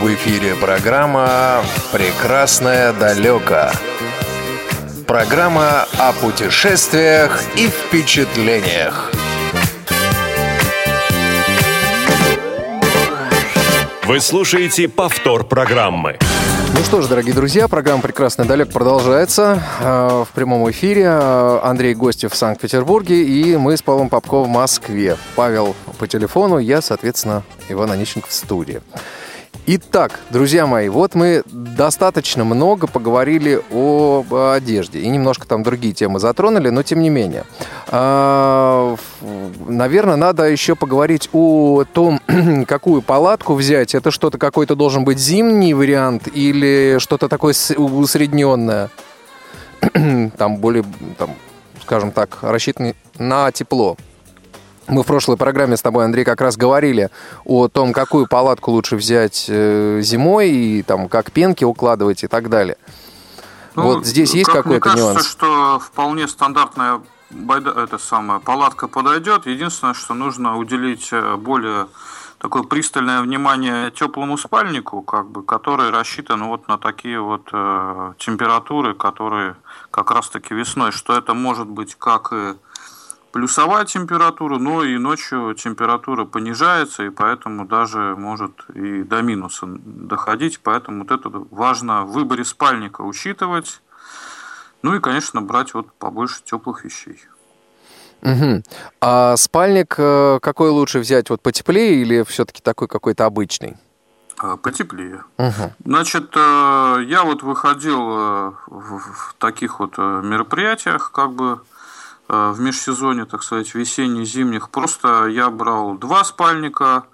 [0.00, 1.62] В эфире программа
[1.92, 3.70] «Прекрасное далеко».
[5.06, 9.12] Программа о путешествиях и впечатлениях.
[14.04, 16.18] Вы слушаете повтор программы.
[16.82, 21.08] Ну что ж, дорогие друзья, программа «Прекрасный далек» продолжается э, в прямом эфире.
[21.10, 25.16] Андрей Гостев в Санкт-Петербурге и мы с Павлом Попко в Москве.
[25.36, 28.82] Павел по телефону, я, соответственно, Иван Онищенко в студии.
[29.64, 36.18] Итак, друзья мои, вот мы достаточно много поговорили об одежде и немножко там другие темы
[36.18, 37.44] затронули, но тем не менее.
[37.86, 38.96] А,
[39.68, 42.20] наверное, надо еще поговорить о том,
[42.66, 43.94] какую палатку взять.
[43.94, 48.90] Это что-то какой-то должен быть зимний вариант или что-то такое усредненное?
[50.36, 50.84] Там более,
[51.18, 51.30] там,
[51.82, 53.96] скажем так, рассчитанный на тепло.
[54.88, 57.10] Мы в прошлой программе с тобой, Андрей, как раз говорили
[57.44, 62.48] о том, какую палатку лучше взять э, зимой, и там, как пенки укладывать и так
[62.48, 62.76] далее.
[63.74, 69.46] Ну, вот здесь есть какой-то мне кажется, что вполне стандартная байда, это самая палатка подойдет.
[69.46, 71.88] Единственное, что нужно уделить э, более
[72.38, 78.94] такое пристальное внимание теплому спальнику, как бы, который рассчитан вот на такие вот э, температуры,
[78.94, 79.54] которые
[79.90, 82.54] как раз-таки весной, что это может быть как и
[83.32, 90.60] плюсовая температура, но и ночью температура понижается, и поэтому даже может и до минуса доходить.
[90.60, 93.80] Поэтому вот это важно в выборе спальника учитывать.
[94.82, 97.20] Ну и, конечно, брать вот побольше теплых вещей.
[98.22, 98.62] Угу.
[99.00, 101.28] А спальник э, какой лучше взять?
[101.28, 103.76] Вот потеплее или все-таки такой какой-то обычный?
[104.38, 105.24] А, потеплее.
[105.38, 105.72] Угу.
[105.84, 111.62] Значит, э, я вот выходил э, в таких вот мероприятиях, как бы
[112.28, 114.70] в межсезонье, так сказать, весенне-зимних.
[114.70, 117.04] Просто я брал два спальника.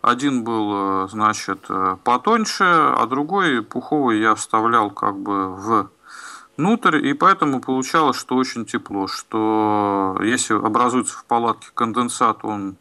[0.00, 1.66] Один был, значит,
[2.04, 5.90] потоньше, а другой пуховый я вставлял как бы в
[6.58, 12.76] внутрь, и поэтому получалось, что очень тепло, что если образуется в палатке конденсат, он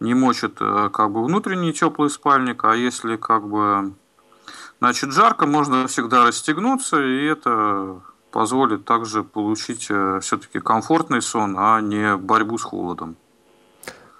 [0.00, 3.92] не мочит э, как бы внутренний теплый спальник, а если как бы
[4.80, 8.00] значит жарко, можно всегда расстегнуться, и это
[8.32, 13.16] позволит также получить э, все-таки комфортный сон, а не борьбу с холодом.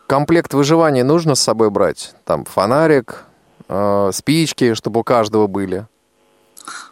[0.06, 2.14] Комплект выживания нужно с собой брать?
[2.24, 3.24] Там фонарик,
[3.68, 5.86] э, спички, чтобы у каждого были?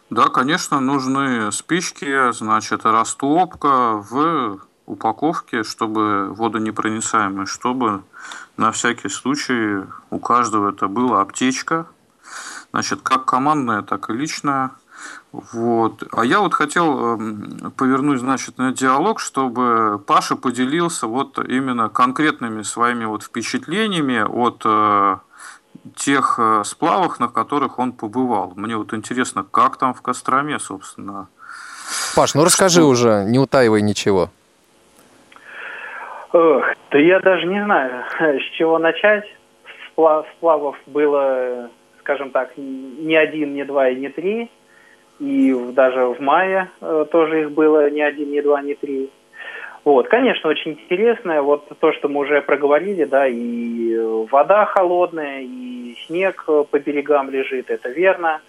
[0.09, 8.03] Да, конечно, нужны спички, значит, растопка в упаковке, чтобы водонепроницаемые, чтобы
[8.57, 11.85] на всякий случай у каждого это была аптечка,
[12.73, 14.71] значит, как командная, так и личная.
[15.31, 16.03] Вот.
[16.11, 22.63] А я вот хотел эм, повернуть, значит, на диалог, чтобы Паша поделился вот именно конкретными
[22.63, 25.17] своими вот впечатлениями от э,
[25.95, 28.51] тех э, сплавах, на которых он побывал.
[28.57, 31.27] Мне вот интересно, как там в Костроме, собственно.
[32.15, 32.89] Паш, ну расскажи что...
[32.89, 34.29] уже, не утаивай ничего.
[36.33, 39.25] Ох, да я даже не знаю, с чего начать.
[39.93, 44.49] Сплавов было, скажем так, не один, не два и не три.
[45.21, 49.09] И даже в мае э, тоже их было не один, не два, не три.
[49.85, 51.41] Вот, конечно, очень интересно.
[51.41, 53.97] Вот то, что мы уже проговорили, да, и
[54.29, 58.41] вода холодная, и снег по берегам лежит, это верно.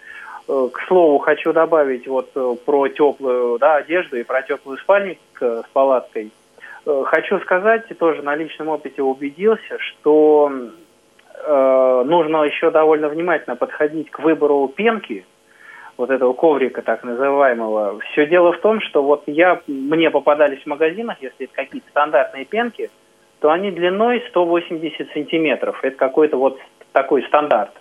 [0.48, 5.18] Э, к слову, хочу добавить вот э, про теплую да, одежду и про теплый спальник
[5.38, 6.32] с палаткой–
[6.84, 10.50] Э, хочу сказать, тоже на личном опыте убедился, что
[11.34, 15.24] э, нужно еще довольно внимательно подходить к выбору пенки,
[16.02, 18.00] вот этого коврика так называемого.
[18.12, 22.44] Все дело в том, что вот я, мне попадались в магазинах, если это какие-то стандартные
[22.44, 22.90] пенки,
[23.40, 25.78] то они длиной 180 сантиметров.
[25.82, 26.58] Это какой-то вот
[26.92, 27.72] такой стандарт.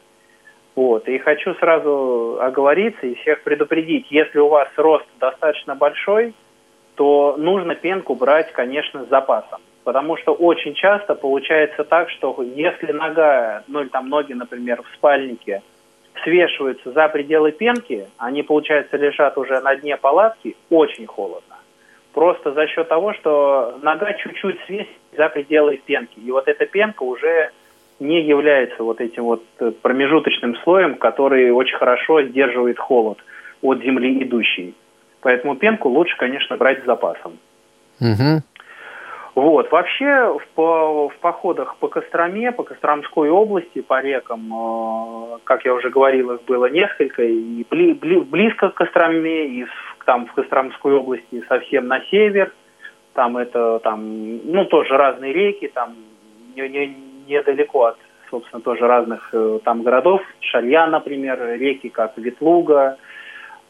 [0.76, 1.08] Вот.
[1.08, 6.34] И хочу сразу оговориться и всех предупредить, если у вас рост достаточно большой–
[6.96, 9.62] то нужно пенку брать, конечно, с запасом.
[9.84, 14.96] Потому что очень часто получается так, что если нога, ну или там ноги, например, в
[14.96, 15.64] спальнике
[16.24, 21.56] свешиваются за пределы пенки, они, получается, лежат уже на дне палатки, очень холодно.
[22.14, 26.20] Просто за счет того, что нога чуть-чуть свесит за пределы пенки.
[26.20, 27.52] И вот эта пенка уже
[28.00, 29.44] не является вот этим вот
[29.82, 33.20] промежуточным слоем, который очень хорошо сдерживает холод
[33.62, 34.74] от земли идущий.
[35.22, 37.38] Поэтому пенку лучше, конечно, брать с запасом.
[38.00, 38.42] Угу.
[39.34, 39.72] Вот.
[39.72, 45.90] Вообще в, в походах по Костроме, по Костромской области, по рекам, э, как я уже
[45.90, 50.94] говорил, их было несколько, и бли, бли, близко к Костроме, и в, там в Костромской
[50.94, 52.52] области совсем на север.
[53.14, 54.02] Там это, там,
[54.46, 55.96] ну, тоже разные реки, там
[56.56, 56.96] не, не,
[57.28, 57.98] недалеко от,
[58.30, 60.22] собственно, тоже разных э, там городов.
[60.42, 62.98] Шалья, например, реки, как Ветлуга,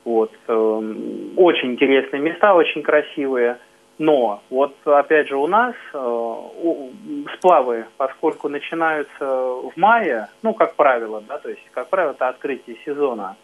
[0.05, 0.31] вот.
[0.47, 3.57] Эм, очень интересные места, очень красивые.
[4.01, 6.87] Но вот опять же у нас э,
[7.35, 12.77] сплавы, поскольку начинаются в мае, ну, как правило, да, то есть, как правило, это открытие
[12.83, 13.35] сезона.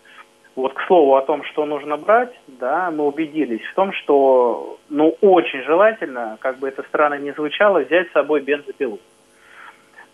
[0.56, 5.16] Вот к слову о том, что нужно брать, да, мы убедились в том, что, ну,
[5.22, 8.98] очень желательно, как бы это странно ни звучало, взять с собой бензопилу.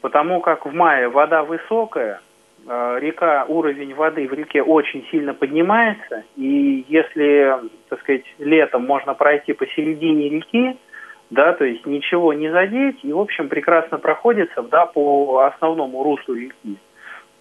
[0.01, 2.19] Потому как в мае вода высокая,
[2.65, 7.53] река, уровень воды в реке очень сильно поднимается, и если,
[7.89, 10.77] так сказать, летом можно пройти посередине реки,
[11.29, 16.35] да, то есть ничего не задеть, и, в общем, прекрасно проходится, да, по основному руслу
[16.35, 16.77] реки,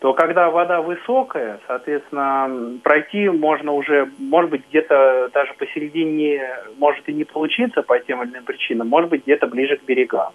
[0.00, 6.42] то когда вода высокая, соответственно, пройти можно уже, может быть, где-то даже посередине
[6.78, 10.32] может и не получиться по тем или иным причинам, может быть, где-то ближе к берегам.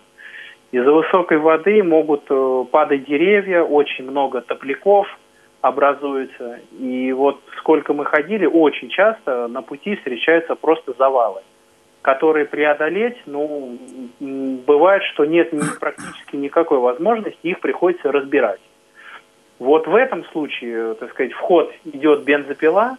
[0.71, 5.07] Из-за высокой воды могут э, падать деревья, очень много топляков
[5.61, 6.59] образуется.
[6.77, 11.41] И вот сколько мы ходили, очень часто на пути встречаются просто завалы,
[12.01, 13.77] которые преодолеть, ну,
[14.19, 18.61] бывает, что нет практически никакой возможности, их приходится разбирать.
[19.59, 22.97] Вот в этом случае, так сказать, вход идет бензопила,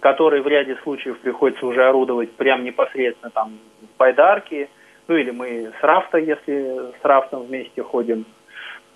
[0.00, 4.68] которой в ряде случаев приходится уже орудовать прямо непосредственно там в байдарке,
[5.08, 8.24] ну или мы с рафта, если с рафтом вместе ходим.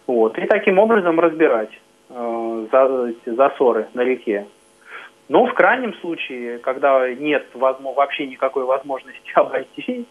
[0.07, 0.39] Вот.
[0.39, 1.71] И таким образом разбирать
[2.09, 4.47] э, за, засоры на реке.
[5.29, 10.07] Но в крайнем случае, когда нет возможно, вообще никакой возможности обойти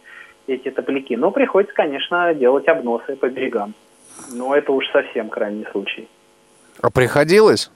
[0.45, 3.73] эти топляки, ну, приходится, конечно, делать обносы по берегам.
[4.33, 6.07] Но это уж совсем крайний случай.
[6.81, 7.71] А приходилось?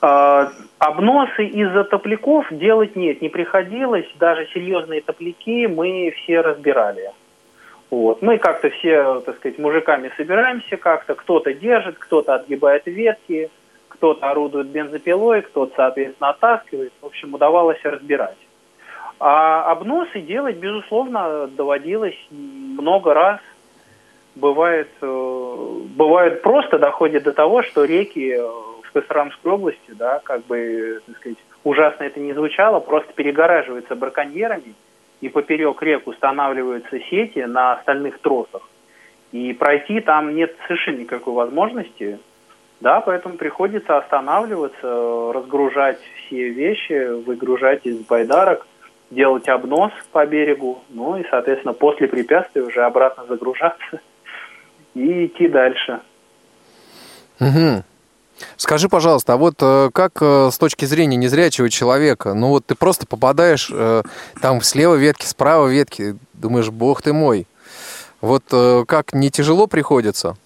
[0.00, 4.06] А, обносы из-за топляков делать нет, не приходилось.
[4.18, 7.10] Даже серьезные топляки мы все разбирали.
[7.90, 8.22] Вот.
[8.22, 11.14] Мы как-то все, так сказать, мужиками собираемся как-то.
[11.14, 13.50] Кто-то держит, кто-то отгибает ветки,
[13.88, 16.92] кто-то орудует бензопилой, кто-то, соответственно, оттаскивает.
[17.00, 18.36] В общем, удавалось разбирать.
[19.18, 23.40] А обносы делать, безусловно, доводилось много раз.
[24.36, 28.48] Бывает, э, бывает просто доходит до того, что реки э,
[28.92, 34.74] Костромской области, да, как бы, так сказать, ужасно это не звучало, просто перегораживаются браконьерами,
[35.20, 38.68] и поперек рек устанавливаются сети на остальных тросах.
[39.32, 42.18] И пройти там нет совершенно никакой возможности.
[42.80, 48.66] Да, поэтому приходится останавливаться, разгружать все вещи, выгружать из байдарок–
[49.10, 54.00] делать обнос по берегу, ну и, соответственно, после препятствия уже обратно загружаться
[54.94, 56.00] и идти дальше.
[57.40, 57.84] Угу.
[58.56, 62.74] Скажи, пожалуйста, а вот э, как э, с точки зрения незрячего человека, ну вот ты
[62.74, 64.02] просто попадаешь э,
[64.40, 67.46] там слева ветки, справа ветки, думаешь, бог ты мой.
[68.20, 68.42] Вот
[68.88, 70.36] как, не тяжело приходится?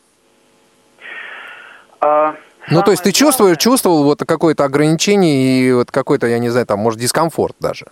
[2.01, 2.34] А,
[2.70, 6.66] ну, то есть ты чувствуешь, чувствовал вот какое-то ограничение и вот какой-то, я не знаю,
[6.66, 7.86] там, может, дискомфорт даже?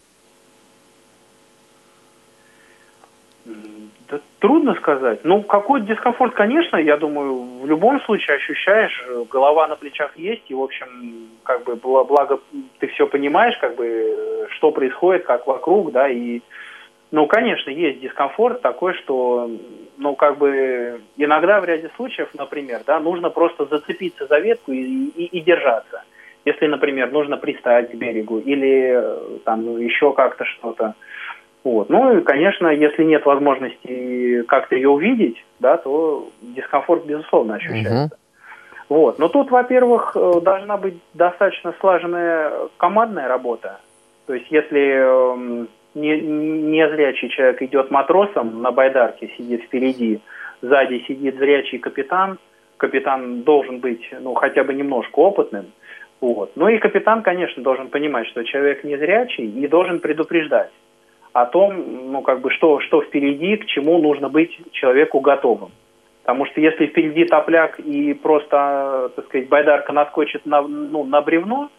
[4.41, 5.20] Трудно сказать.
[5.22, 10.55] Ну, какой дискомфорт, конечно, я думаю, в любом случае ощущаешь, голова на плечах есть, и,
[10.55, 12.41] в общем, как бы, благо
[12.78, 16.41] ты все понимаешь, как бы, что происходит, как вокруг, да, и,
[17.11, 19.51] ну, конечно, есть дискомфорт такой, что,
[19.99, 24.80] ну, как бы, иногда в ряде случаев, например, да, нужно просто зацепиться за ветку и,
[24.80, 26.03] и, и держаться.
[26.47, 28.99] Если, например, нужно пристать к берегу или
[29.45, 30.95] там еще как-то что-то.
[31.63, 31.91] Вот.
[31.91, 38.05] Ну и, конечно, если нет возможности как-то ее увидеть, да, то дискомфорт, безусловно, ощущается.
[38.07, 38.97] Угу.
[38.97, 39.19] Вот.
[39.19, 43.81] Но тут, во-первых, э, должна быть достаточно слаженная командная работа.
[44.27, 50.21] То есть, если эм, не, незрячий человек идет матросом на байдарке, сидит впереди,
[50.63, 52.39] сзади сидит зрячий капитан,
[52.79, 55.67] капитан должен быть, ну, хотя бы немножко опытным,
[56.21, 56.53] вот.
[56.55, 60.71] Ну и капитан, конечно, должен понимать, что человек незрячий и должен предупреждать
[61.33, 65.70] о том, ну, как бы, что, что впереди, к чему нужно быть человеку готовым.
[66.22, 71.70] Потому что если впереди топляк и просто, так сказать, байдарка наскочит на, ну, на бревно,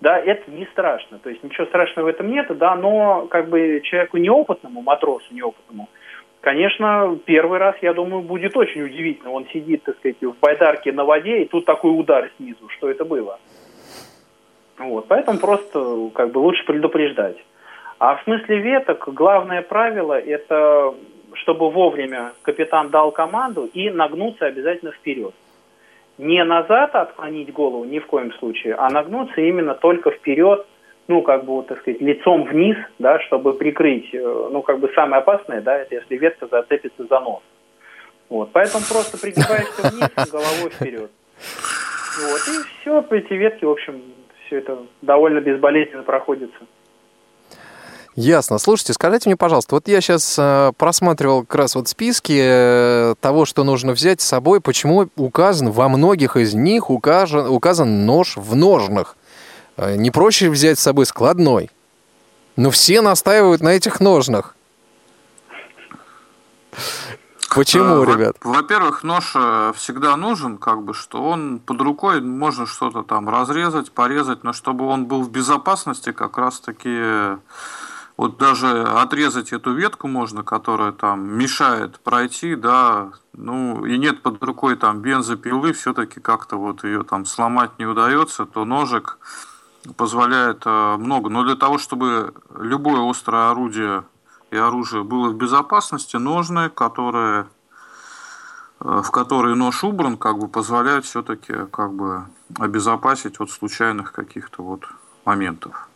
[0.00, 1.18] да, это не страшно.
[1.18, 5.88] То есть ничего страшного в этом нет, да, но как бы человеку неопытному, матросу неопытному,
[6.40, 9.30] конечно, первый раз, я думаю, будет очень удивительно.
[9.30, 12.68] Он сидит, так сказать, в байдарке на воде, и тут такой удар снизу.
[12.68, 13.38] Что это было?
[14.78, 17.36] Вот, поэтому просто как бы лучше предупреждать.
[17.98, 20.94] А в смысле веток главное правило– это
[21.36, 25.34] чтобы вовремя капитан дал команду и нагнуться обязательно вперед.
[26.18, 30.66] Не назад отклонить голову ни в коем случае, а нагнуться именно только вперед,
[31.08, 34.90] ну, как бы, вот, так сказать, лицом вниз, да, чтобы прикрыть, э, ну, как бы
[34.94, 37.42] самое опасное, да, это если ветка зацепится за нос.
[38.28, 41.10] Вот, поэтому просто пригибаешься вниз, головой вперед.
[42.18, 44.02] Вот, и все, эти ветки, в общем,
[44.46, 46.58] все это довольно безболезненно проходится.
[48.16, 48.56] Ясно.
[48.56, 53.44] Слушайте, скажите мне, пожалуйста, вот я сейчас э, просматривал как раз вот списки э, того,
[53.44, 58.56] что нужно взять с собой, почему указан, во многих из них указан, указан нож в
[58.56, 59.16] ножнах.
[59.76, 61.70] Э, не проще взять с собой складной.
[62.56, 64.56] Но все настаивают на этих ножнах.
[67.54, 68.36] Почему, ребят?
[68.42, 69.34] Во-первых, нож
[69.76, 74.86] всегда нужен, как бы, что он под рукой можно что-то там разрезать, порезать, но чтобы
[74.86, 77.36] он был в безопасности, как раз-таки
[78.16, 84.42] вот даже отрезать эту ветку можно, которая там мешает пройти, да, ну и нет под
[84.42, 89.18] рукой там бензопилы, все-таки как-то вот ее там сломать не удается, то ножик
[89.96, 91.28] позволяет э, много.
[91.28, 94.04] Но для того, чтобы любое острое орудие
[94.50, 97.46] и оружие было в безопасности, ножны, которые
[98.80, 102.24] э, в которые нож убран, как бы позволяют все-таки как бы
[102.58, 104.84] обезопасить от случайных каких-то вот
[105.26, 105.88] моментов.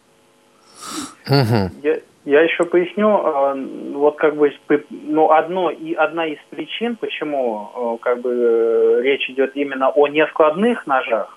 [1.26, 1.70] Угу.
[1.82, 2.00] Я,
[2.30, 3.56] я еще поясню, а,
[3.92, 4.52] вот как бы,
[4.90, 10.06] ну, одно и одна из причин, почему а, как бы э, речь идет именно о
[10.06, 11.36] нескладных ножах,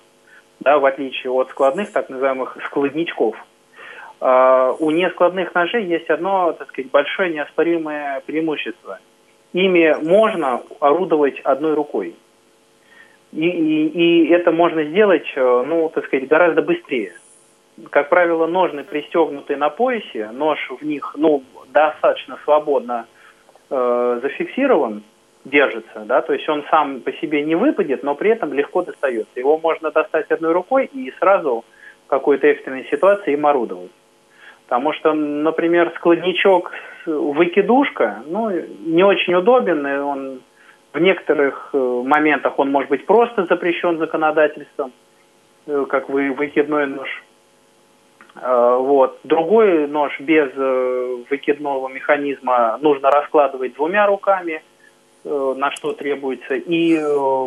[0.60, 3.36] да, в отличие от складных, так называемых складничков.
[4.20, 9.00] У нескладных ножей есть одно, так сказать, большое неоспоримое преимущество.
[9.52, 12.14] Ими можно орудовать одной рукой.
[13.32, 17.12] И, и, и это можно сделать, э, ну, так сказать, гораздо быстрее
[17.90, 23.06] как правило, ножны пристегнуты на поясе, нож в них ну, достаточно свободно
[23.70, 25.02] э, зафиксирован,
[25.44, 29.32] держится, да, то есть он сам по себе не выпадет, но при этом легко достается.
[29.36, 31.64] Его можно достать одной рукой и сразу
[32.06, 33.90] какой-то экстренной ситуации им орудовать.
[34.66, 36.72] Потому что, например, складничок
[37.04, 40.40] выкидушка, ну, не очень удобен, и он
[40.94, 44.92] в некоторых э, моментах он может быть просто запрещен законодательством,
[45.66, 47.08] э, как вы, выкидной нож.
[48.36, 49.18] Э, вот.
[49.24, 50.52] Другой нож без
[51.30, 54.62] выкидного механизма нужно раскладывать двумя руками,
[55.24, 56.98] на что требуется и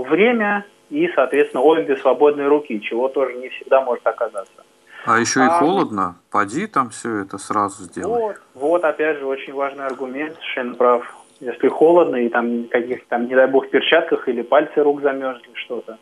[0.09, 4.63] время, и, соответственно, обе свободные руки, чего тоже не всегда может оказаться.
[5.05, 6.17] А еще и а, холодно.
[6.31, 8.21] Поди там все это сразу сделай.
[8.21, 11.15] Вот, вот опять же очень важный аргумент, совершенно прав.
[11.39, 15.97] Если холодно и там каких там, не дай бог, перчатках или пальцы рук замерзли что-то,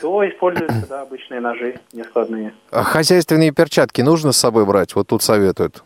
[0.00, 2.54] то используются, да, обычные ножи нескладные.
[2.70, 4.94] А хозяйственные перчатки нужно с собой брать?
[4.94, 5.82] Вот тут советуют.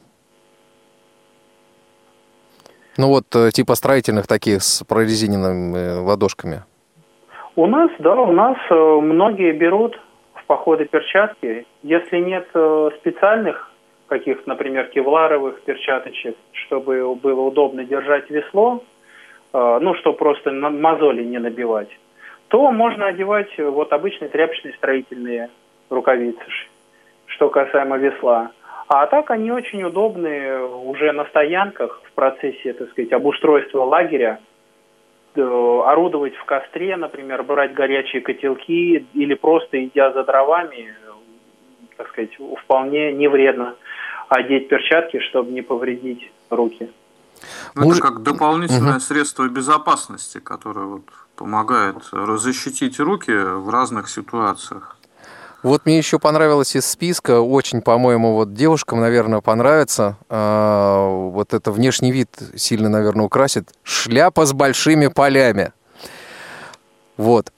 [2.96, 6.64] Ну вот, э, типа строительных таких с прорезиненными ладошками.
[7.54, 9.98] У нас, да, у нас э, многие берут
[10.46, 11.66] походы перчатки.
[11.82, 13.68] Если нет э, специальных
[14.08, 18.82] каких например, кевларовых перчаточек, чтобы было удобно держать весло,
[19.52, 21.90] э, ну, чтобы просто мозоли не набивать,
[22.48, 25.50] то можно одевать э, вот обычные тряпочные строительные
[25.90, 26.42] рукавицы,
[27.26, 28.50] что касаемо весла.
[28.88, 34.40] А так они очень удобны уже на стоянках в процессе, так сказать, обустройства лагеря.
[35.34, 40.94] Э, орудовать в костре, например, брать горячие котелки или просто идя за дровами,
[41.96, 42.30] так сказать,
[42.64, 43.76] вполне не вредно
[44.28, 46.90] одеть перчатки, чтобы не повредить руки.
[47.74, 49.00] Ну, это как дополнительное угу.
[49.00, 51.04] средство безопасности, которое вот
[51.38, 54.96] помогает защитить руки в разных ситуациях.
[55.62, 60.16] Вот мне еще понравилось из списка, очень, по-моему, вот девушкам, наверное, понравится.
[60.28, 63.68] Э, вот это внешний вид сильно, наверное, украсит.
[63.82, 65.72] Шляпа с большими полями.
[67.16, 67.52] Вот.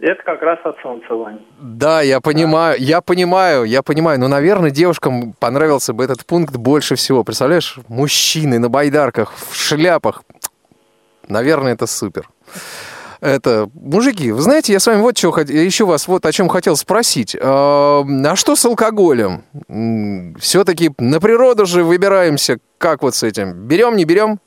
[0.00, 1.40] Это как раз от солнца, Вань.
[1.60, 2.84] Да, я понимаю, да.
[2.84, 4.18] я понимаю, я понимаю.
[4.18, 7.22] Но, наверное, девушкам понравился бы этот пункт больше всего.
[7.22, 10.22] Представляешь, мужчины на байдарках, в шляпах.
[11.28, 12.28] Наверное, это супер.
[13.20, 16.76] Это, мужики, вы знаете, я с вами вот что еще вас вот о чем хотел
[16.76, 17.36] спросить.
[17.40, 19.42] А, а что с алкоголем?
[20.38, 22.58] Все-таки на природу же выбираемся.
[22.78, 23.66] Как вот с этим?
[23.66, 24.38] Берем, не берем?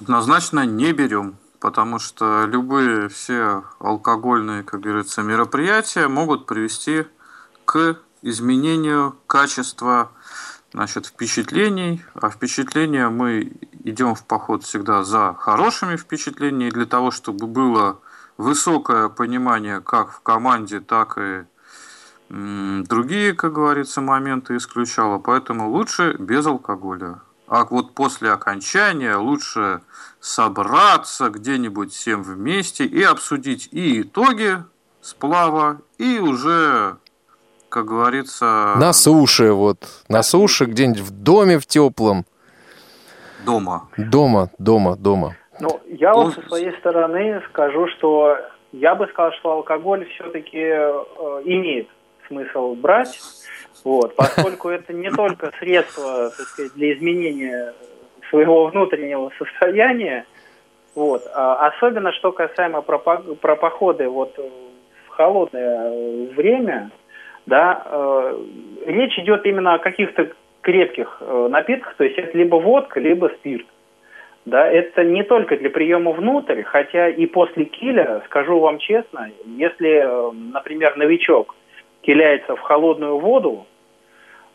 [0.00, 7.04] Однозначно не берем, потому что любые все алкогольные, как говорится, мероприятия могут привести
[7.64, 10.12] к изменению качества
[10.72, 12.04] значит, впечатлений.
[12.14, 13.52] А впечатления мы
[13.90, 18.00] идем в поход всегда за хорошими впечатлениями, для того, чтобы было
[18.36, 21.44] высокое понимание как в команде, так и
[22.30, 25.18] другие, как говорится, моменты исключало.
[25.18, 27.20] Поэтому лучше без алкоголя.
[27.46, 29.80] А вот после окончания лучше
[30.20, 34.62] собраться где-нибудь всем вместе и обсудить и итоги
[35.00, 36.98] сплава, и уже
[37.70, 38.74] как говорится...
[38.76, 39.86] На суше, вот.
[40.08, 42.24] На суше, где-нибудь в доме в теплом.
[43.48, 43.88] Дома.
[43.96, 45.36] Дома, дома, дома.
[45.60, 48.36] Ну, я вот со своей стороны скажу, что
[48.72, 51.02] я бы сказал, что алкоголь все-таки э,
[51.44, 51.88] имеет
[52.26, 53.18] смысл брать,
[53.84, 57.74] вот, поскольку это не только средство, так сказать, для изменения
[58.28, 60.26] своего внутреннего состояния,
[60.94, 66.90] вот, а особенно что касаемо про, про походы вот в холодное время,
[67.46, 68.44] да, э,
[68.86, 70.28] речь идет именно о каких-то
[70.68, 73.66] крепких э, напитках, то есть это либо водка, либо спирт.
[74.44, 80.02] Да, это не только для приема внутрь, хотя и после киля, скажу вам честно, если,
[80.04, 81.54] э, например, новичок
[82.02, 83.64] киляется в холодную воду,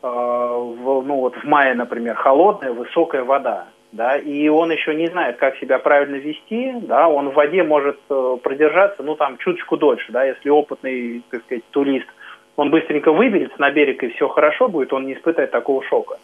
[0.04, 5.08] э, в, ну вот в мае, например, холодная, высокая вода, да, и он еще не
[5.08, 8.00] знает, как себя правильно вести, да, он в воде может
[8.44, 12.08] продержаться, ну, там, чуточку дольше, да, если опытный, так сказать, турист–
[12.56, 16.18] он быстренько выберется на берег и все хорошо будет, он не испытает такого шока,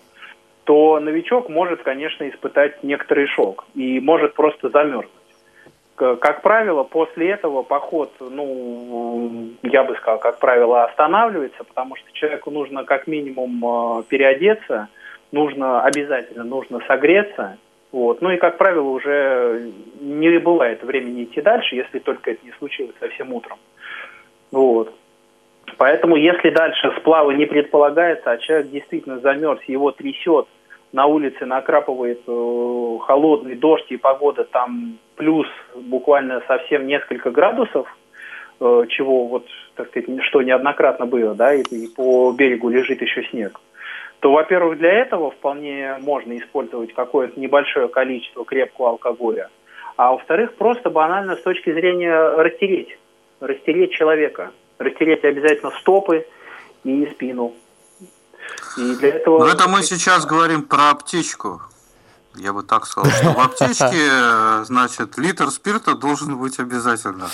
[0.64, 5.10] то новичок может, конечно, испытать некоторый шок и может просто замерзнуть.
[5.96, 12.52] Как правило, после этого поход, ну, я бы сказал, как правило, останавливается, потому что человеку
[12.52, 14.88] нужно как минимум а, переодеться,
[15.34, 17.58] нужно обязательно нужно согреться,
[17.92, 18.22] вот.
[18.22, 22.96] Ну и, как правило, уже не бывает времени идти дальше, если только это не случилось
[23.00, 23.58] совсем утром.
[24.52, 24.94] Вот.
[25.78, 30.48] Поэтому, если дальше сплава не предполагается, а человек действительно замерз, его трясет,
[30.92, 37.88] на улице накрапывает э, холодный дождь и погода там плюс буквально совсем несколько градусов,
[38.60, 39.46] э, чего вот,
[39.76, 43.60] так сказать, что неоднократно было, да, и, и по берегу лежит еще снег,
[44.20, 49.50] то, во-первых, для этого вполне можно использовать какое-то небольшое количество крепкого алкоголя,
[49.96, 52.98] а во-вторых, просто банально с точки зрения растереть,
[53.42, 56.26] растереть человека– растереть обязательно стопы,
[56.84, 57.54] и спину.
[58.78, 59.40] И для этого...
[59.40, 61.62] Но это мы сейчас говорим про аптечку.
[62.36, 67.28] Я бы так сказал, что в аптечке, значит, литр спирта должен быть обязательно.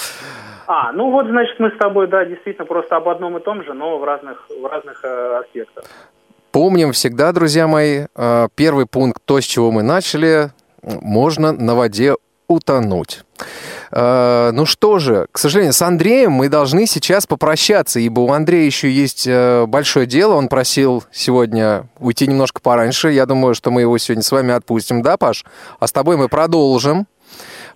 [0.67, 3.73] А, ну вот, значит, мы с тобой, да, действительно просто об одном и том же,
[3.73, 5.83] но в разных, в разных э, аспектах.
[6.51, 12.15] Помним всегда, друзья мои, э, первый пункт, то, с чего мы начали, можно на воде
[12.47, 13.24] утонуть.
[13.91, 18.65] Э, ну что же, к сожалению, с Андреем мы должны сейчас попрощаться, ибо у Андрея
[18.65, 20.33] еще есть э, большое дело.
[20.36, 23.11] Он просил сегодня уйти немножко пораньше.
[23.11, 25.45] Я думаю, что мы его сегодня с вами отпустим, да, Паш?
[25.79, 27.07] А с тобой мы продолжим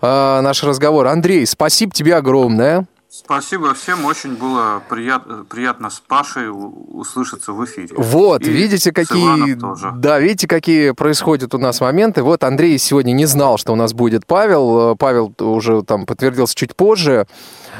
[0.01, 1.07] э, наш разговор.
[1.07, 2.85] Андрей, спасибо тебе огромное.
[3.11, 7.95] Спасибо всем, очень было приятно, приятно с Пашей услышаться в эфире.
[7.97, 9.57] Вот, И видите, какие,
[9.97, 12.21] да, видите, какие происходят у нас моменты.
[12.21, 14.95] Вот Андрей сегодня не знал, что у нас будет Павел.
[14.95, 17.25] Павел уже там подтвердился чуть позже.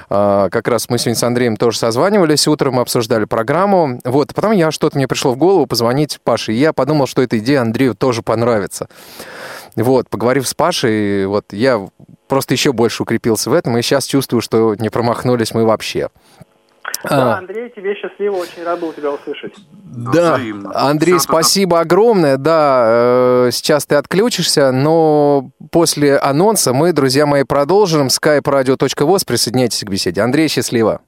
[0.09, 4.01] А, как раз мы сегодня с Андреем тоже созванивались утром, обсуждали программу.
[4.05, 7.37] Вот, потом я что-то мне пришло в голову позвонить Паше, и я подумал, что эта
[7.37, 8.87] идея Андрею тоже понравится.
[9.75, 11.87] Вот, поговорив с Пашей, вот я
[12.29, 16.09] просто еще больше укрепился в этом, и сейчас чувствую, что не промахнулись мы вообще.
[17.03, 17.37] Да, а.
[17.37, 19.53] Андрей, тебе счастливо, очень рад был тебя услышать.
[19.73, 20.71] Да, Взаимно.
[20.73, 22.37] Андрей, Все спасибо огромное.
[22.37, 28.07] Да, э, сейчас ты отключишься, но после анонса мы, друзья мои, продолжим.
[28.07, 30.21] skype-radio.voz, присоединяйтесь к беседе.
[30.21, 31.01] Андрей, счастливо.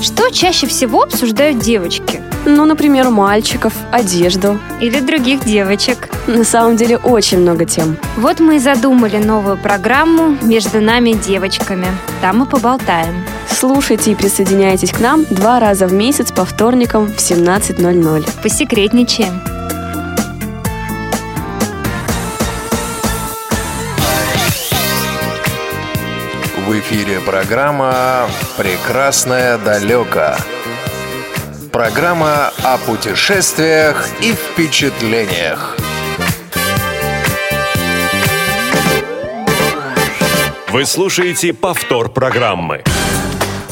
[0.00, 2.22] Что чаще всего обсуждают девочки?
[2.44, 4.58] Ну, например, мальчиков, одежду.
[4.80, 6.08] Или других девочек.
[6.26, 7.96] На самом деле очень много тем.
[8.16, 11.86] Вот мы и задумали новую программу «Между нами девочками».
[12.20, 13.24] Там мы поболтаем.
[13.48, 18.42] Слушайте и присоединяйтесь к нам два раза в месяц по вторникам в 17.00.
[18.42, 19.51] Посекретничаем.
[26.72, 30.36] В эфире программа «Прекрасное далеко».
[31.70, 35.76] Программа о путешествиях и впечатлениях.
[40.70, 42.82] Вы слушаете повтор программы.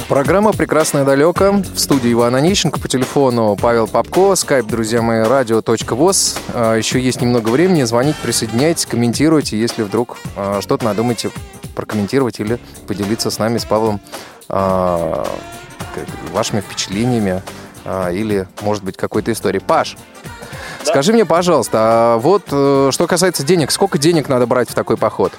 [0.07, 1.53] Программа «Прекрасное далеко».
[1.53, 6.39] В студии Иван Онищенко, по телефону Павел Попко, скайп, друзья мои, радио.воз.
[6.53, 11.31] А, еще есть немного времени, звонить, присоединяйтесь, комментируйте, если вдруг а, что-то надумаете
[11.81, 14.01] прокомментировать или поделиться с нами, с Павлом,
[14.49, 15.27] а,
[16.33, 17.43] вашими впечатлениями
[17.85, 19.59] а, или, может быть, какой-то истории.
[19.59, 19.97] Паш,
[20.85, 20.85] да?
[20.85, 24.97] скажи мне, пожалуйста, а вот э, что касается денег, сколько денег надо брать в такой
[24.97, 25.33] поход?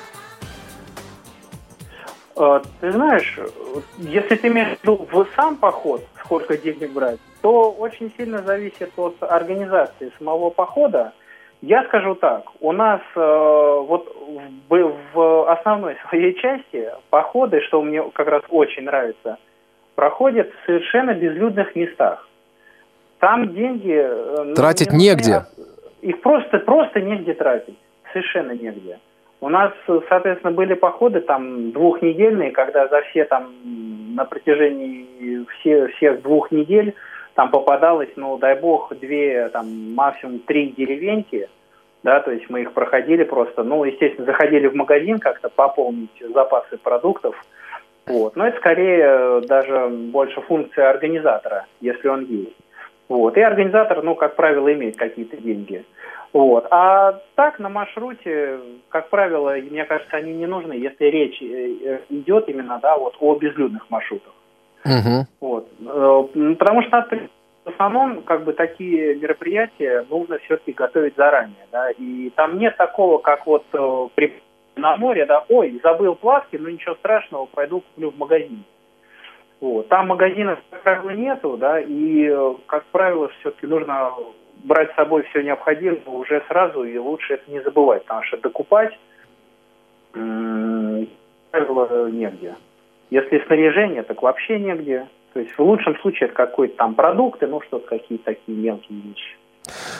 [2.80, 3.38] Ты знаешь,
[4.00, 8.92] если ты имеешь в виду в сам поход, сколько денег брать, то очень сильно зависит
[8.98, 11.14] от организации самого похода.
[11.62, 14.16] Я скажу так, у нас э, вот
[14.68, 19.38] в, в основной своей части походы, что мне как раз очень нравится,
[19.96, 22.28] проходят в совершенно безлюдных местах.
[23.20, 23.94] Там деньги...
[23.96, 25.46] Э, тратить не негде.
[26.02, 27.78] Их просто, просто негде тратить.
[28.12, 29.00] Совершенно негде.
[29.40, 33.52] У нас, соответственно, были походы там двухнедельные, когда за все там
[34.16, 36.96] на протяжении все, всех двух недель
[37.36, 41.50] там попадалось, ну, дай бог, две, там, максимум три деревеньки,
[42.04, 46.78] да, то есть мы их проходили просто, ну, естественно, заходили в магазин как-то пополнить запасы
[46.78, 47.36] продуктов,
[48.08, 52.56] вот, но это скорее даже больше функция организатора, если он есть.
[53.12, 53.36] Вот.
[53.36, 55.84] И организатор, ну, как правило, имеет какие-то деньги.
[56.32, 56.66] Вот.
[56.72, 58.58] А так на маршруте,
[58.88, 63.36] как правило, мне кажется, они не нужны, если речь э, идет именно да, вот, о
[63.36, 64.32] безлюдных маршрутах.
[64.86, 65.28] Угу.
[65.40, 65.70] Вот.
[65.80, 67.08] Э, потому что
[67.66, 71.68] в основном как бы такие мероприятия нужно все-таки готовить заранее.
[71.72, 71.92] Да?
[71.92, 74.42] И там нет такого, как вот э, при,
[74.76, 78.64] на море, да, ой, забыл плавки, ну ничего страшного, пойду куплю в магазине.
[79.60, 79.88] Вот.
[79.90, 84.12] Там магазинов, как правило, нету, да, и, э, как правило, все-таки нужно
[84.64, 88.98] брать с собой все необходимое уже сразу, и лучше это не забывать, потому что докупать,
[91.52, 92.56] правило, негде.
[93.12, 95.08] Если снаряжение, так вообще негде.
[95.34, 99.38] То есть в лучшем случае это какой-то там продукты, ну что-то какие-то такие мелкие вещи.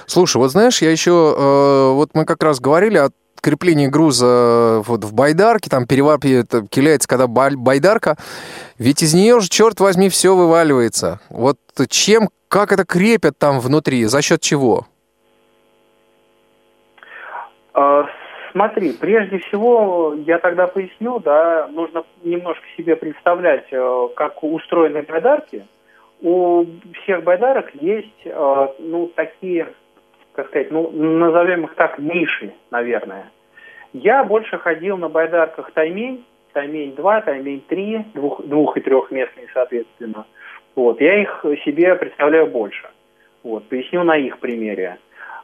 [0.08, 3.10] Слушай, вот знаешь, я еще, э, вот мы как раз говорили о
[3.42, 8.16] крепление груза э, вот в байдарке, там перевапивает, киляется, когда байдарка,
[8.78, 11.20] ведь из нее же, черт возьми, все вываливается.
[11.30, 11.58] Вот
[11.90, 14.88] чем, как это крепят там внутри, за счет чего?
[18.52, 25.66] Смотри, прежде всего, я тогда поясню, да, нужно немножко себе представлять, э, как устроены байдарки.
[26.22, 26.66] У
[27.02, 29.68] всех байдарок есть, э, ну, такие
[30.34, 33.32] как сказать, ну, назовем их так, ниши, наверное.
[33.94, 40.26] Я больше ходил на байдарках Таймень, Таймень 2, Таймень 3, двух, двух- и трехместные, соответственно.
[40.76, 42.90] Вот, я их себе представляю больше.
[43.44, 45.00] Вот, поясню на их примере.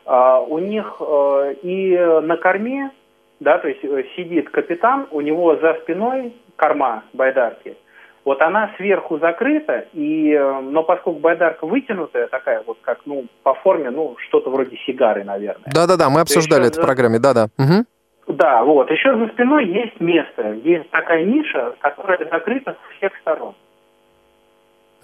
[0.08, 2.92] А, у них а, и на корме,
[3.40, 7.78] да, то есть э, сидит капитан, у него за спиной корма байдарки–
[8.28, 13.54] вот она сверху закрыта, и, э, но поскольку байдарка вытянутая такая, вот как, ну, по
[13.54, 15.72] форме, ну, что-то вроде сигары, наверное.
[15.74, 16.82] Да-да-да, мы обсуждали это за...
[16.82, 17.48] в программе, да-да.
[17.58, 18.36] Угу.
[18.36, 18.92] Да, вот.
[18.92, 23.56] Еще за спиной есть место, есть такая ниша, которая закрыта с всех сторон.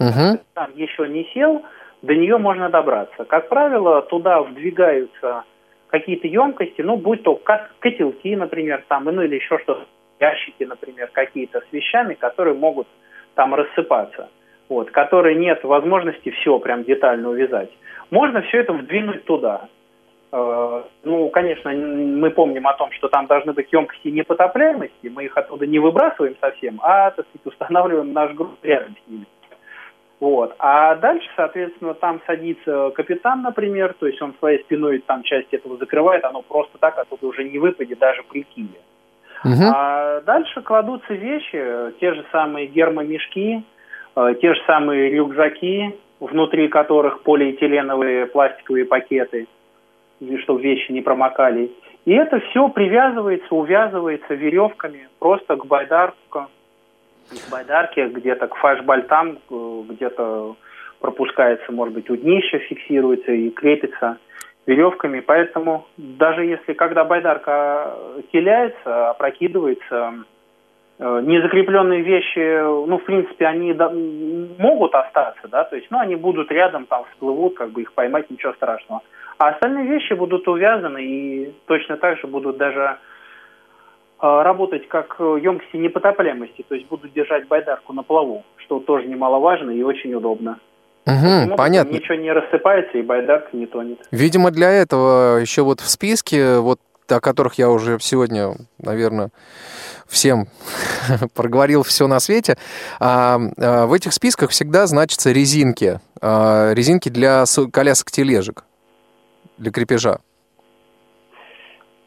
[0.00, 0.40] Угу.
[0.52, 1.62] Там еще не сел,
[2.04, 3.24] до нее можно добраться.
[3.24, 5.44] Как правило, туда вдвигаются
[5.88, 7.40] какие-то емкости, ну, будь то
[7.78, 9.86] котелки, например, там, ну, или еще что-то,
[10.20, 12.86] ящики, например, какие-то с вещами, которые могут
[13.34, 14.28] там рассыпаться,
[14.68, 17.70] вот, которые нет возможности все прям детально увязать.
[18.10, 19.68] Можно все это вдвинуть туда.
[20.30, 25.36] Э, ну, конечно, мы помним о том, что там должны быть емкости непотопляемости, мы их
[25.38, 29.26] оттуда не выбрасываем совсем, а, так сказать, устанавливаем наш груз рядом с ними.
[30.24, 30.54] Вот.
[30.58, 35.76] А дальше, соответственно, там садится капитан, например, то есть он своей спиной там часть этого
[35.76, 38.80] закрывает, оно просто так оттуда уже не выпадет даже при киле.
[39.44, 39.64] Угу.
[39.70, 41.62] А дальше кладутся вещи,
[42.00, 43.64] те же самые гермомешки,
[44.16, 49.46] э, те же самые рюкзаки, внутри которых полиэтиленовые пластиковые пакеты,
[50.44, 51.70] чтобы вещи не промокали.
[52.06, 56.46] И это все привязывается, увязывается веревками просто к байдарке,
[57.30, 60.56] к байдарке, где-то к фашбальтам, э, где-то
[61.00, 64.18] пропускается, может быть, у днища фиксируется и крепится
[64.66, 65.20] веревками.
[65.20, 67.94] Поэтому даже если, когда байдарка
[68.32, 70.24] киляется, опрокидывается,
[70.98, 73.72] э, незакрепленные вещи, ну, в принципе, они
[74.58, 78.30] могут остаться, да, то есть, ну, они будут рядом, там, всплывут, как бы их поймать,
[78.30, 79.02] ничего страшного.
[79.38, 82.98] А остальные вещи будут увязаны и точно так же будут даже
[84.20, 89.82] работать как емкости непотопляемости, то есть будут держать байдарку на плаву, что тоже немаловажно и
[89.82, 90.58] очень удобно.
[91.06, 91.94] Угу, понятно.
[91.94, 93.98] Ничего не рассыпается и байдарка не тонет.
[94.10, 99.30] Видимо, для этого еще вот в списке, вот о которых я уже сегодня, наверное,
[100.06, 100.46] всем
[101.34, 102.56] проговорил все на свете.
[103.00, 106.00] А, а, в этих списках всегда значатся резинки.
[106.22, 108.64] А, резинки для колясок тележек,
[109.58, 110.20] для крепежа.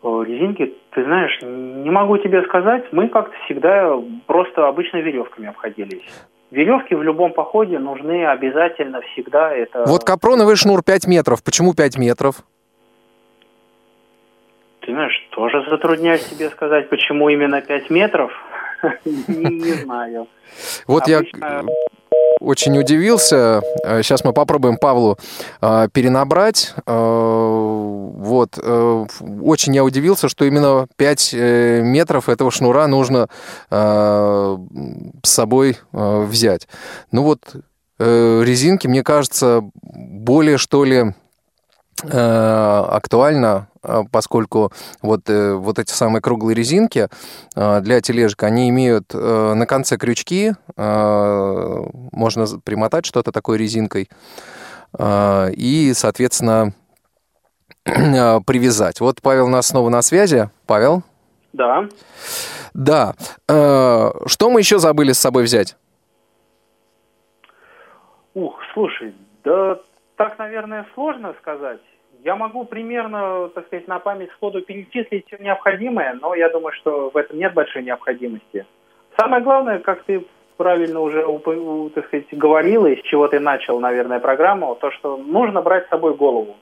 [0.04, 2.86] Резинки, ты знаешь, не могу тебе сказать.
[2.92, 3.94] Мы как-то всегда
[4.26, 6.02] просто обычно веревками обходились.
[6.50, 9.54] Веревки в любом походе нужны обязательно всегда.
[9.54, 9.84] Это...
[9.86, 11.44] Вот капроновый шнур 5 метров.
[11.44, 12.38] Почему 5 метров?
[14.80, 18.32] Ты знаешь, тоже затрудняюсь тебе сказать, почему именно 5 метров.
[19.06, 20.28] Не знаю.
[20.88, 21.22] Вот я
[22.40, 23.62] очень удивился.
[23.84, 25.18] Сейчас мы попробуем Павлу
[25.62, 26.74] э, перенабрать.
[26.86, 26.92] Э,
[28.18, 28.58] вот.
[28.62, 29.06] Э,
[29.42, 33.28] очень я удивился, что именно 5 э, метров этого шнура нужно
[33.70, 34.58] э,
[35.24, 36.68] с собой э, взять.
[37.12, 37.40] Ну вот,
[38.00, 41.27] э, резинки, мне кажется, более, что ли, Э,
[42.04, 44.72] актуально, э, поскольку
[45.02, 47.08] вот, э, вот эти самые круглые резинки
[47.56, 54.10] для тележек, они имеют на конце крючки, можно примотать что-то такой резинкой
[55.00, 56.74] и, соответственно,
[57.84, 59.00] привязать.
[59.00, 60.50] Вот Павел у нас снова на связи.
[60.66, 61.04] Павел?
[61.54, 61.88] Да.
[62.74, 63.16] Да.
[63.48, 65.76] Что мы еще забыли с собой взять?
[68.36, 69.80] Ух, слушай, да
[70.18, 71.80] так, наверное, сложно сказать.
[72.24, 77.12] Я могу примерно, так сказать, на память сходу перечислить все необходимое, но я думаю, что
[77.12, 78.66] в этом нет большой необходимости.
[79.18, 80.26] Самое главное, как ты
[80.58, 81.24] правильно уже,
[81.94, 86.16] так сказать, говорил, из чего ты начал, наверное, программу, то, что нужно брать с собой
[86.16, 86.58] голову.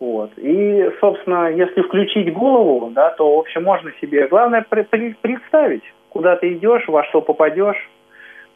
[0.00, 0.30] Вот.
[0.38, 6.54] И, собственно, если включить голову, да, то, в общем, можно себе, главное, представить, куда ты
[6.54, 7.90] идешь, во что попадешь,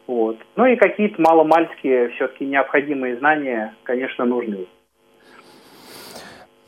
[0.09, 0.37] вот.
[0.55, 4.65] Ну и какие-то маломальские все-таки необходимые знания, конечно, нужны.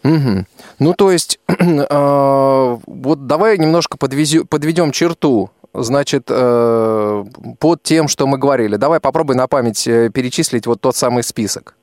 [0.04, 0.46] Угу.
[0.80, 1.56] Ну, то есть, э,
[1.90, 7.24] вот давай немножко подвези, подведем черту, значит, э,
[7.60, 8.76] под тем, что мы говорили.
[8.76, 11.76] Давай попробуй на память э, перечислить вот тот самый список.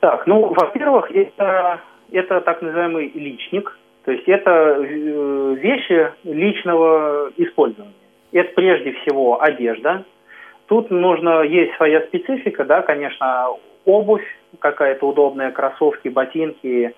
[0.00, 1.80] Так, ну, во-первых, это,
[2.12, 8.03] это так называемый личник, то есть это э, вещи личного использования
[8.34, 10.04] это прежде всего одежда.
[10.66, 13.48] Тут нужно, есть своя специфика, да, конечно,
[13.84, 14.26] обувь,
[14.58, 16.92] какая-то удобная, кроссовки, ботинки, э,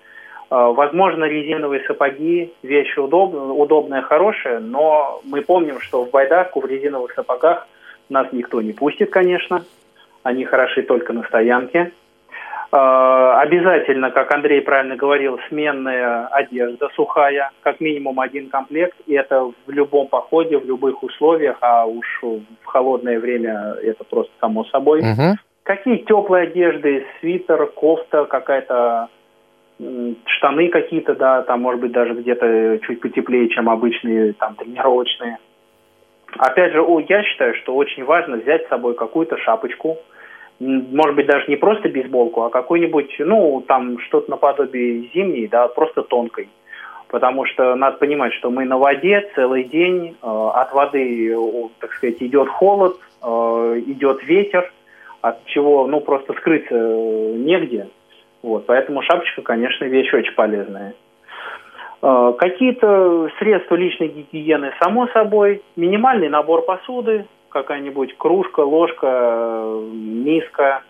[0.49, 7.13] возможно, резиновые сапоги, вещь удобная, удобная, хорошая, но мы помним, что в байдарку в резиновых
[7.13, 7.67] сапогах
[8.09, 9.63] нас никто не пустит, конечно,
[10.23, 11.91] они хороши только на стоянке.
[12.69, 18.95] Обязательно, как Андрей правильно говорил, сменная одежда сухая, как минимум один комплект.
[19.05, 24.31] И это в любом походе, в любых условиях, а уж в холодное время это просто
[24.41, 24.99] само собой.
[24.99, 25.37] Угу.
[25.63, 29.09] Какие теплые одежды, свитер, кофта, какая-то
[30.25, 35.37] штаны какие-то, да, там, может быть, даже где-то чуть потеплее, чем обычные, там, тренировочные.
[36.37, 39.97] Опять же, я считаю, что очень важно взять с собой какую-то шапочку,
[40.59, 46.01] может быть, даже не просто бейсболку, а какую-нибудь, ну, там, что-то наподобие зимней, да, просто
[46.01, 46.49] тонкой.
[47.09, 51.35] Потому что надо понимать, что мы на воде целый день, э, от воды,
[51.79, 54.71] так сказать, идет холод, э, идет ветер,
[55.21, 57.87] от чего, ну, просто скрыться негде.
[58.43, 60.95] Вот, поэтому шапочка, конечно, вещь очень полезная.
[62.01, 70.83] Э, какие-то средства личной гигиены, само собой, минимальный набор посуды, какая-нибудь кружка, ложка, миска.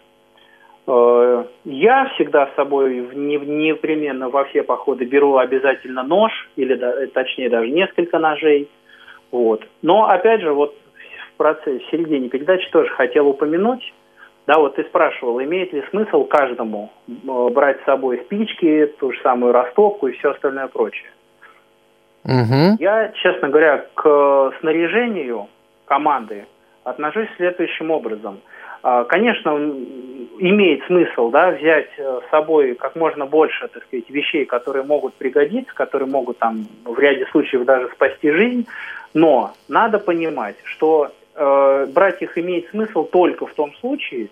[0.87, 6.75] Э, я всегда с собой непременно во все походы беру обязательно нож, или
[7.07, 8.69] точнее даже несколько ножей.
[9.31, 9.65] Вот.
[9.81, 10.75] Но опять же, вот
[11.33, 13.93] в процессе, в середине передачи тоже хотел упомянуть,
[14.47, 17.11] да, вот ты спрашивал, имеет ли смысл каждому э,
[17.51, 21.09] брать с собой спички, ту же самую растопку и все остальное прочее.
[22.23, 22.77] Угу.
[22.79, 25.47] Я, честно говоря, к снаряжению
[25.87, 26.45] команды
[26.83, 28.39] отношусь следующим образом.
[28.83, 29.49] А, конечно,
[30.39, 35.15] имеет смысл да, взять э, с собой как можно больше так сказать, вещей, которые могут
[35.15, 38.67] пригодиться, которые могут там, в ряде случаев даже спасти жизнь,
[39.13, 44.29] но надо понимать, что э, брать их имеет смысл только в том случае,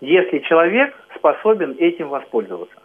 [0.00, 2.76] если человек способен этим воспользоваться.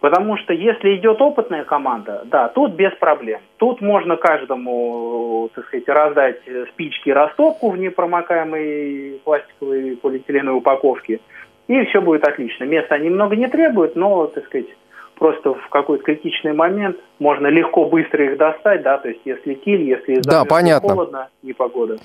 [0.00, 3.40] Потому что если идет опытная команда, да, тут без проблем.
[3.58, 6.40] Тут можно каждому, так сказать, раздать
[6.70, 11.20] спички растопку в непромокаемой пластиковой полиэтиленовой упаковке,
[11.68, 12.64] и все будет отлично.
[12.64, 14.68] Места они много не требуют, но, так сказать,
[15.16, 19.82] просто в какой-то критичный момент можно легко, быстро их достать, да, то есть если киль,
[19.82, 20.88] если да, понятно.
[20.88, 21.98] холодно, непогода.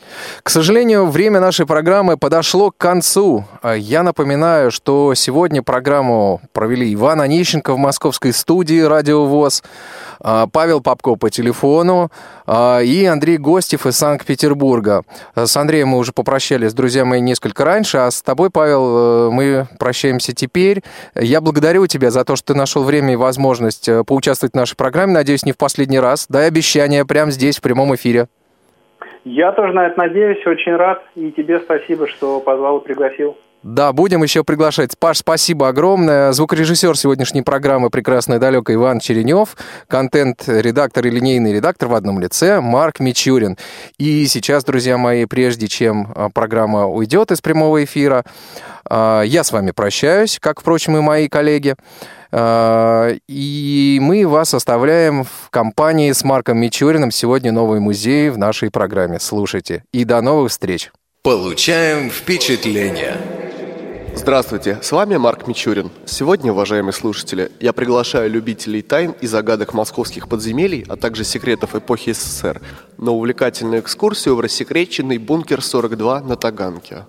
[0.43, 3.45] К сожалению, время нашей программы подошло к концу.
[3.61, 9.63] А я напоминаю, что сегодня программу провели Иван Онищенко в московской студии «Радио ВОЗ»,
[10.19, 12.11] а, Павел Попко по телефону
[12.45, 15.03] а, и Андрей Гостев из Санкт-Петербурга.
[15.35, 19.67] С Андреем мы уже попрощались, друзья мои, несколько раньше, а с тобой, Павел, э, мы
[19.79, 20.83] прощаемся теперь.
[21.15, 24.75] Я благодарю тебя за то, что ты нашел время и возможность э, поучаствовать в нашей
[24.75, 25.04] программе.
[25.13, 26.27] Надеюсь, не в последний раз.
[26.29, 28.27] Дай обещание прямо здесь, в прямом эфире.
[29.23, 31.03] Я тоже на это надеюсь, очень рад.
[31.15, 33.37] И тебе спасибо, что позвал и пригласил.
[33.65, 34.95] Да, будем еще приглашать.
[34.99, 36.31] Паш, спасибо огромное.
[36.33, 39.57] Звукорежиссер сегодняшней программы «Прекрасная далеко» Иван Черенев,
[39.87, 43.57] контент-редактор и линейный редактор в одном лице Марк Мичурин.
[43.97, 48.23] И сейчас, друзья мои, прежде чем а, программа уйдет из прямого эфира,
[48.87, 51.73] а, я с вами прощаюсь, как, впрочем, и мои коллеги.
[52.31, 57.09] А, и мы вас оставляем в компании с Марком Мичуриным.
[57.09, 59.19] Сегодня новый музей в нашей программе.
[59.19, 59.85] Слушайте.
[59.91, 60.91] И до новых встреч.
[61.23, 63.44] Получаем впечатление.
[64.17, 65.91] Здравствуйте, с вами Марк Мичурин.
[66.05, 72.13] Сегодня, уважаемые слушатели, я приглашаю любителей тайн и загадок московских подземелий, а также секретов эпохи
[72.13, 72.61] СССР
[72.97, 77.05] на увлекательную экскурсию в рассекреченный бункер 42 на Таганке.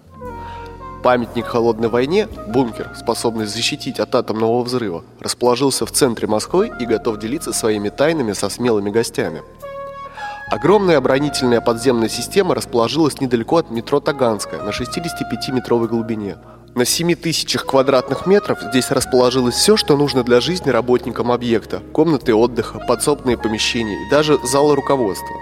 [1.04, 7.18] Памятник холодной войне, бункер, способный защитить от атомного взрыва, расположился в центре Москвы и готов
[7.18, 9.42] делиться своими тайнами со смелыми гостями.
[10.50, 16.36] Огромная оборонительная подземная система расположилась недалеко от метро Таганская на 65-метровой глубине–
[16.76, 21.80] на 7 тысячах квадратных метров здесь расположилось все, что нужно для жизни работникам объекта.
[21.92, 25.34] Комнаты отдыха, подсобные помещения и даже залы руководства.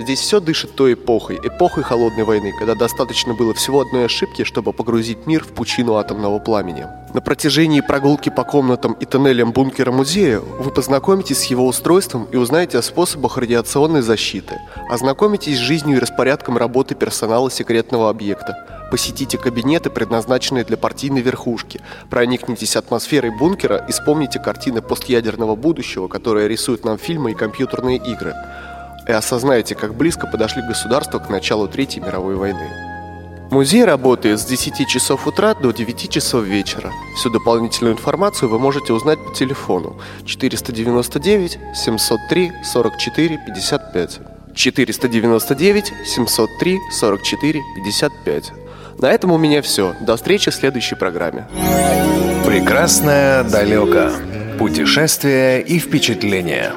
[0.00, 4.72] Здесь все дышит той эпохой, эпохой холодной войны, когда достаточно было всего одной ошибки, чтобы
[4.72, 6.86] погрузить мир в пучину атомного пламени.
[7.12, 12.36] На протяжении прогулки по комнатам и тоннелям бункера музея вы познакомитесь с его устройством и
[12.36, 14.58] узнаете о способах радиационной защиты,
[14.88, 21.80] ознакомитесь с жизнью и распорядком работы персонала секретного объекта, Посетите кабинеты, предназначенные для партийной верхушки.
[22.08, 28.34] Проникнитесь атмосферой бункера и вспомните картины постъядерного будущего, которые рисуют нам фильмы и компьютерные игры.
[29.06, 32.70] И осознайте, как близко подошли государства к началу Третьей мировой войны.
[33.50, 36.92] Музей работает с 10 часов утра до 9 часов вечера.
[37.16, 44.20] Всю дополнительную информацию вы можете узнать по телефону 499 703 44 55.
[44.54, 48.52] 499 703 44 55.
[49.00, 49.94] На этом у меня все.
[50.00, 51.46] До встречи в следующей программе.
[52.44, 54.10] Прекрасное далеко.
[54.58, 56.72] Путешествия и впечатления.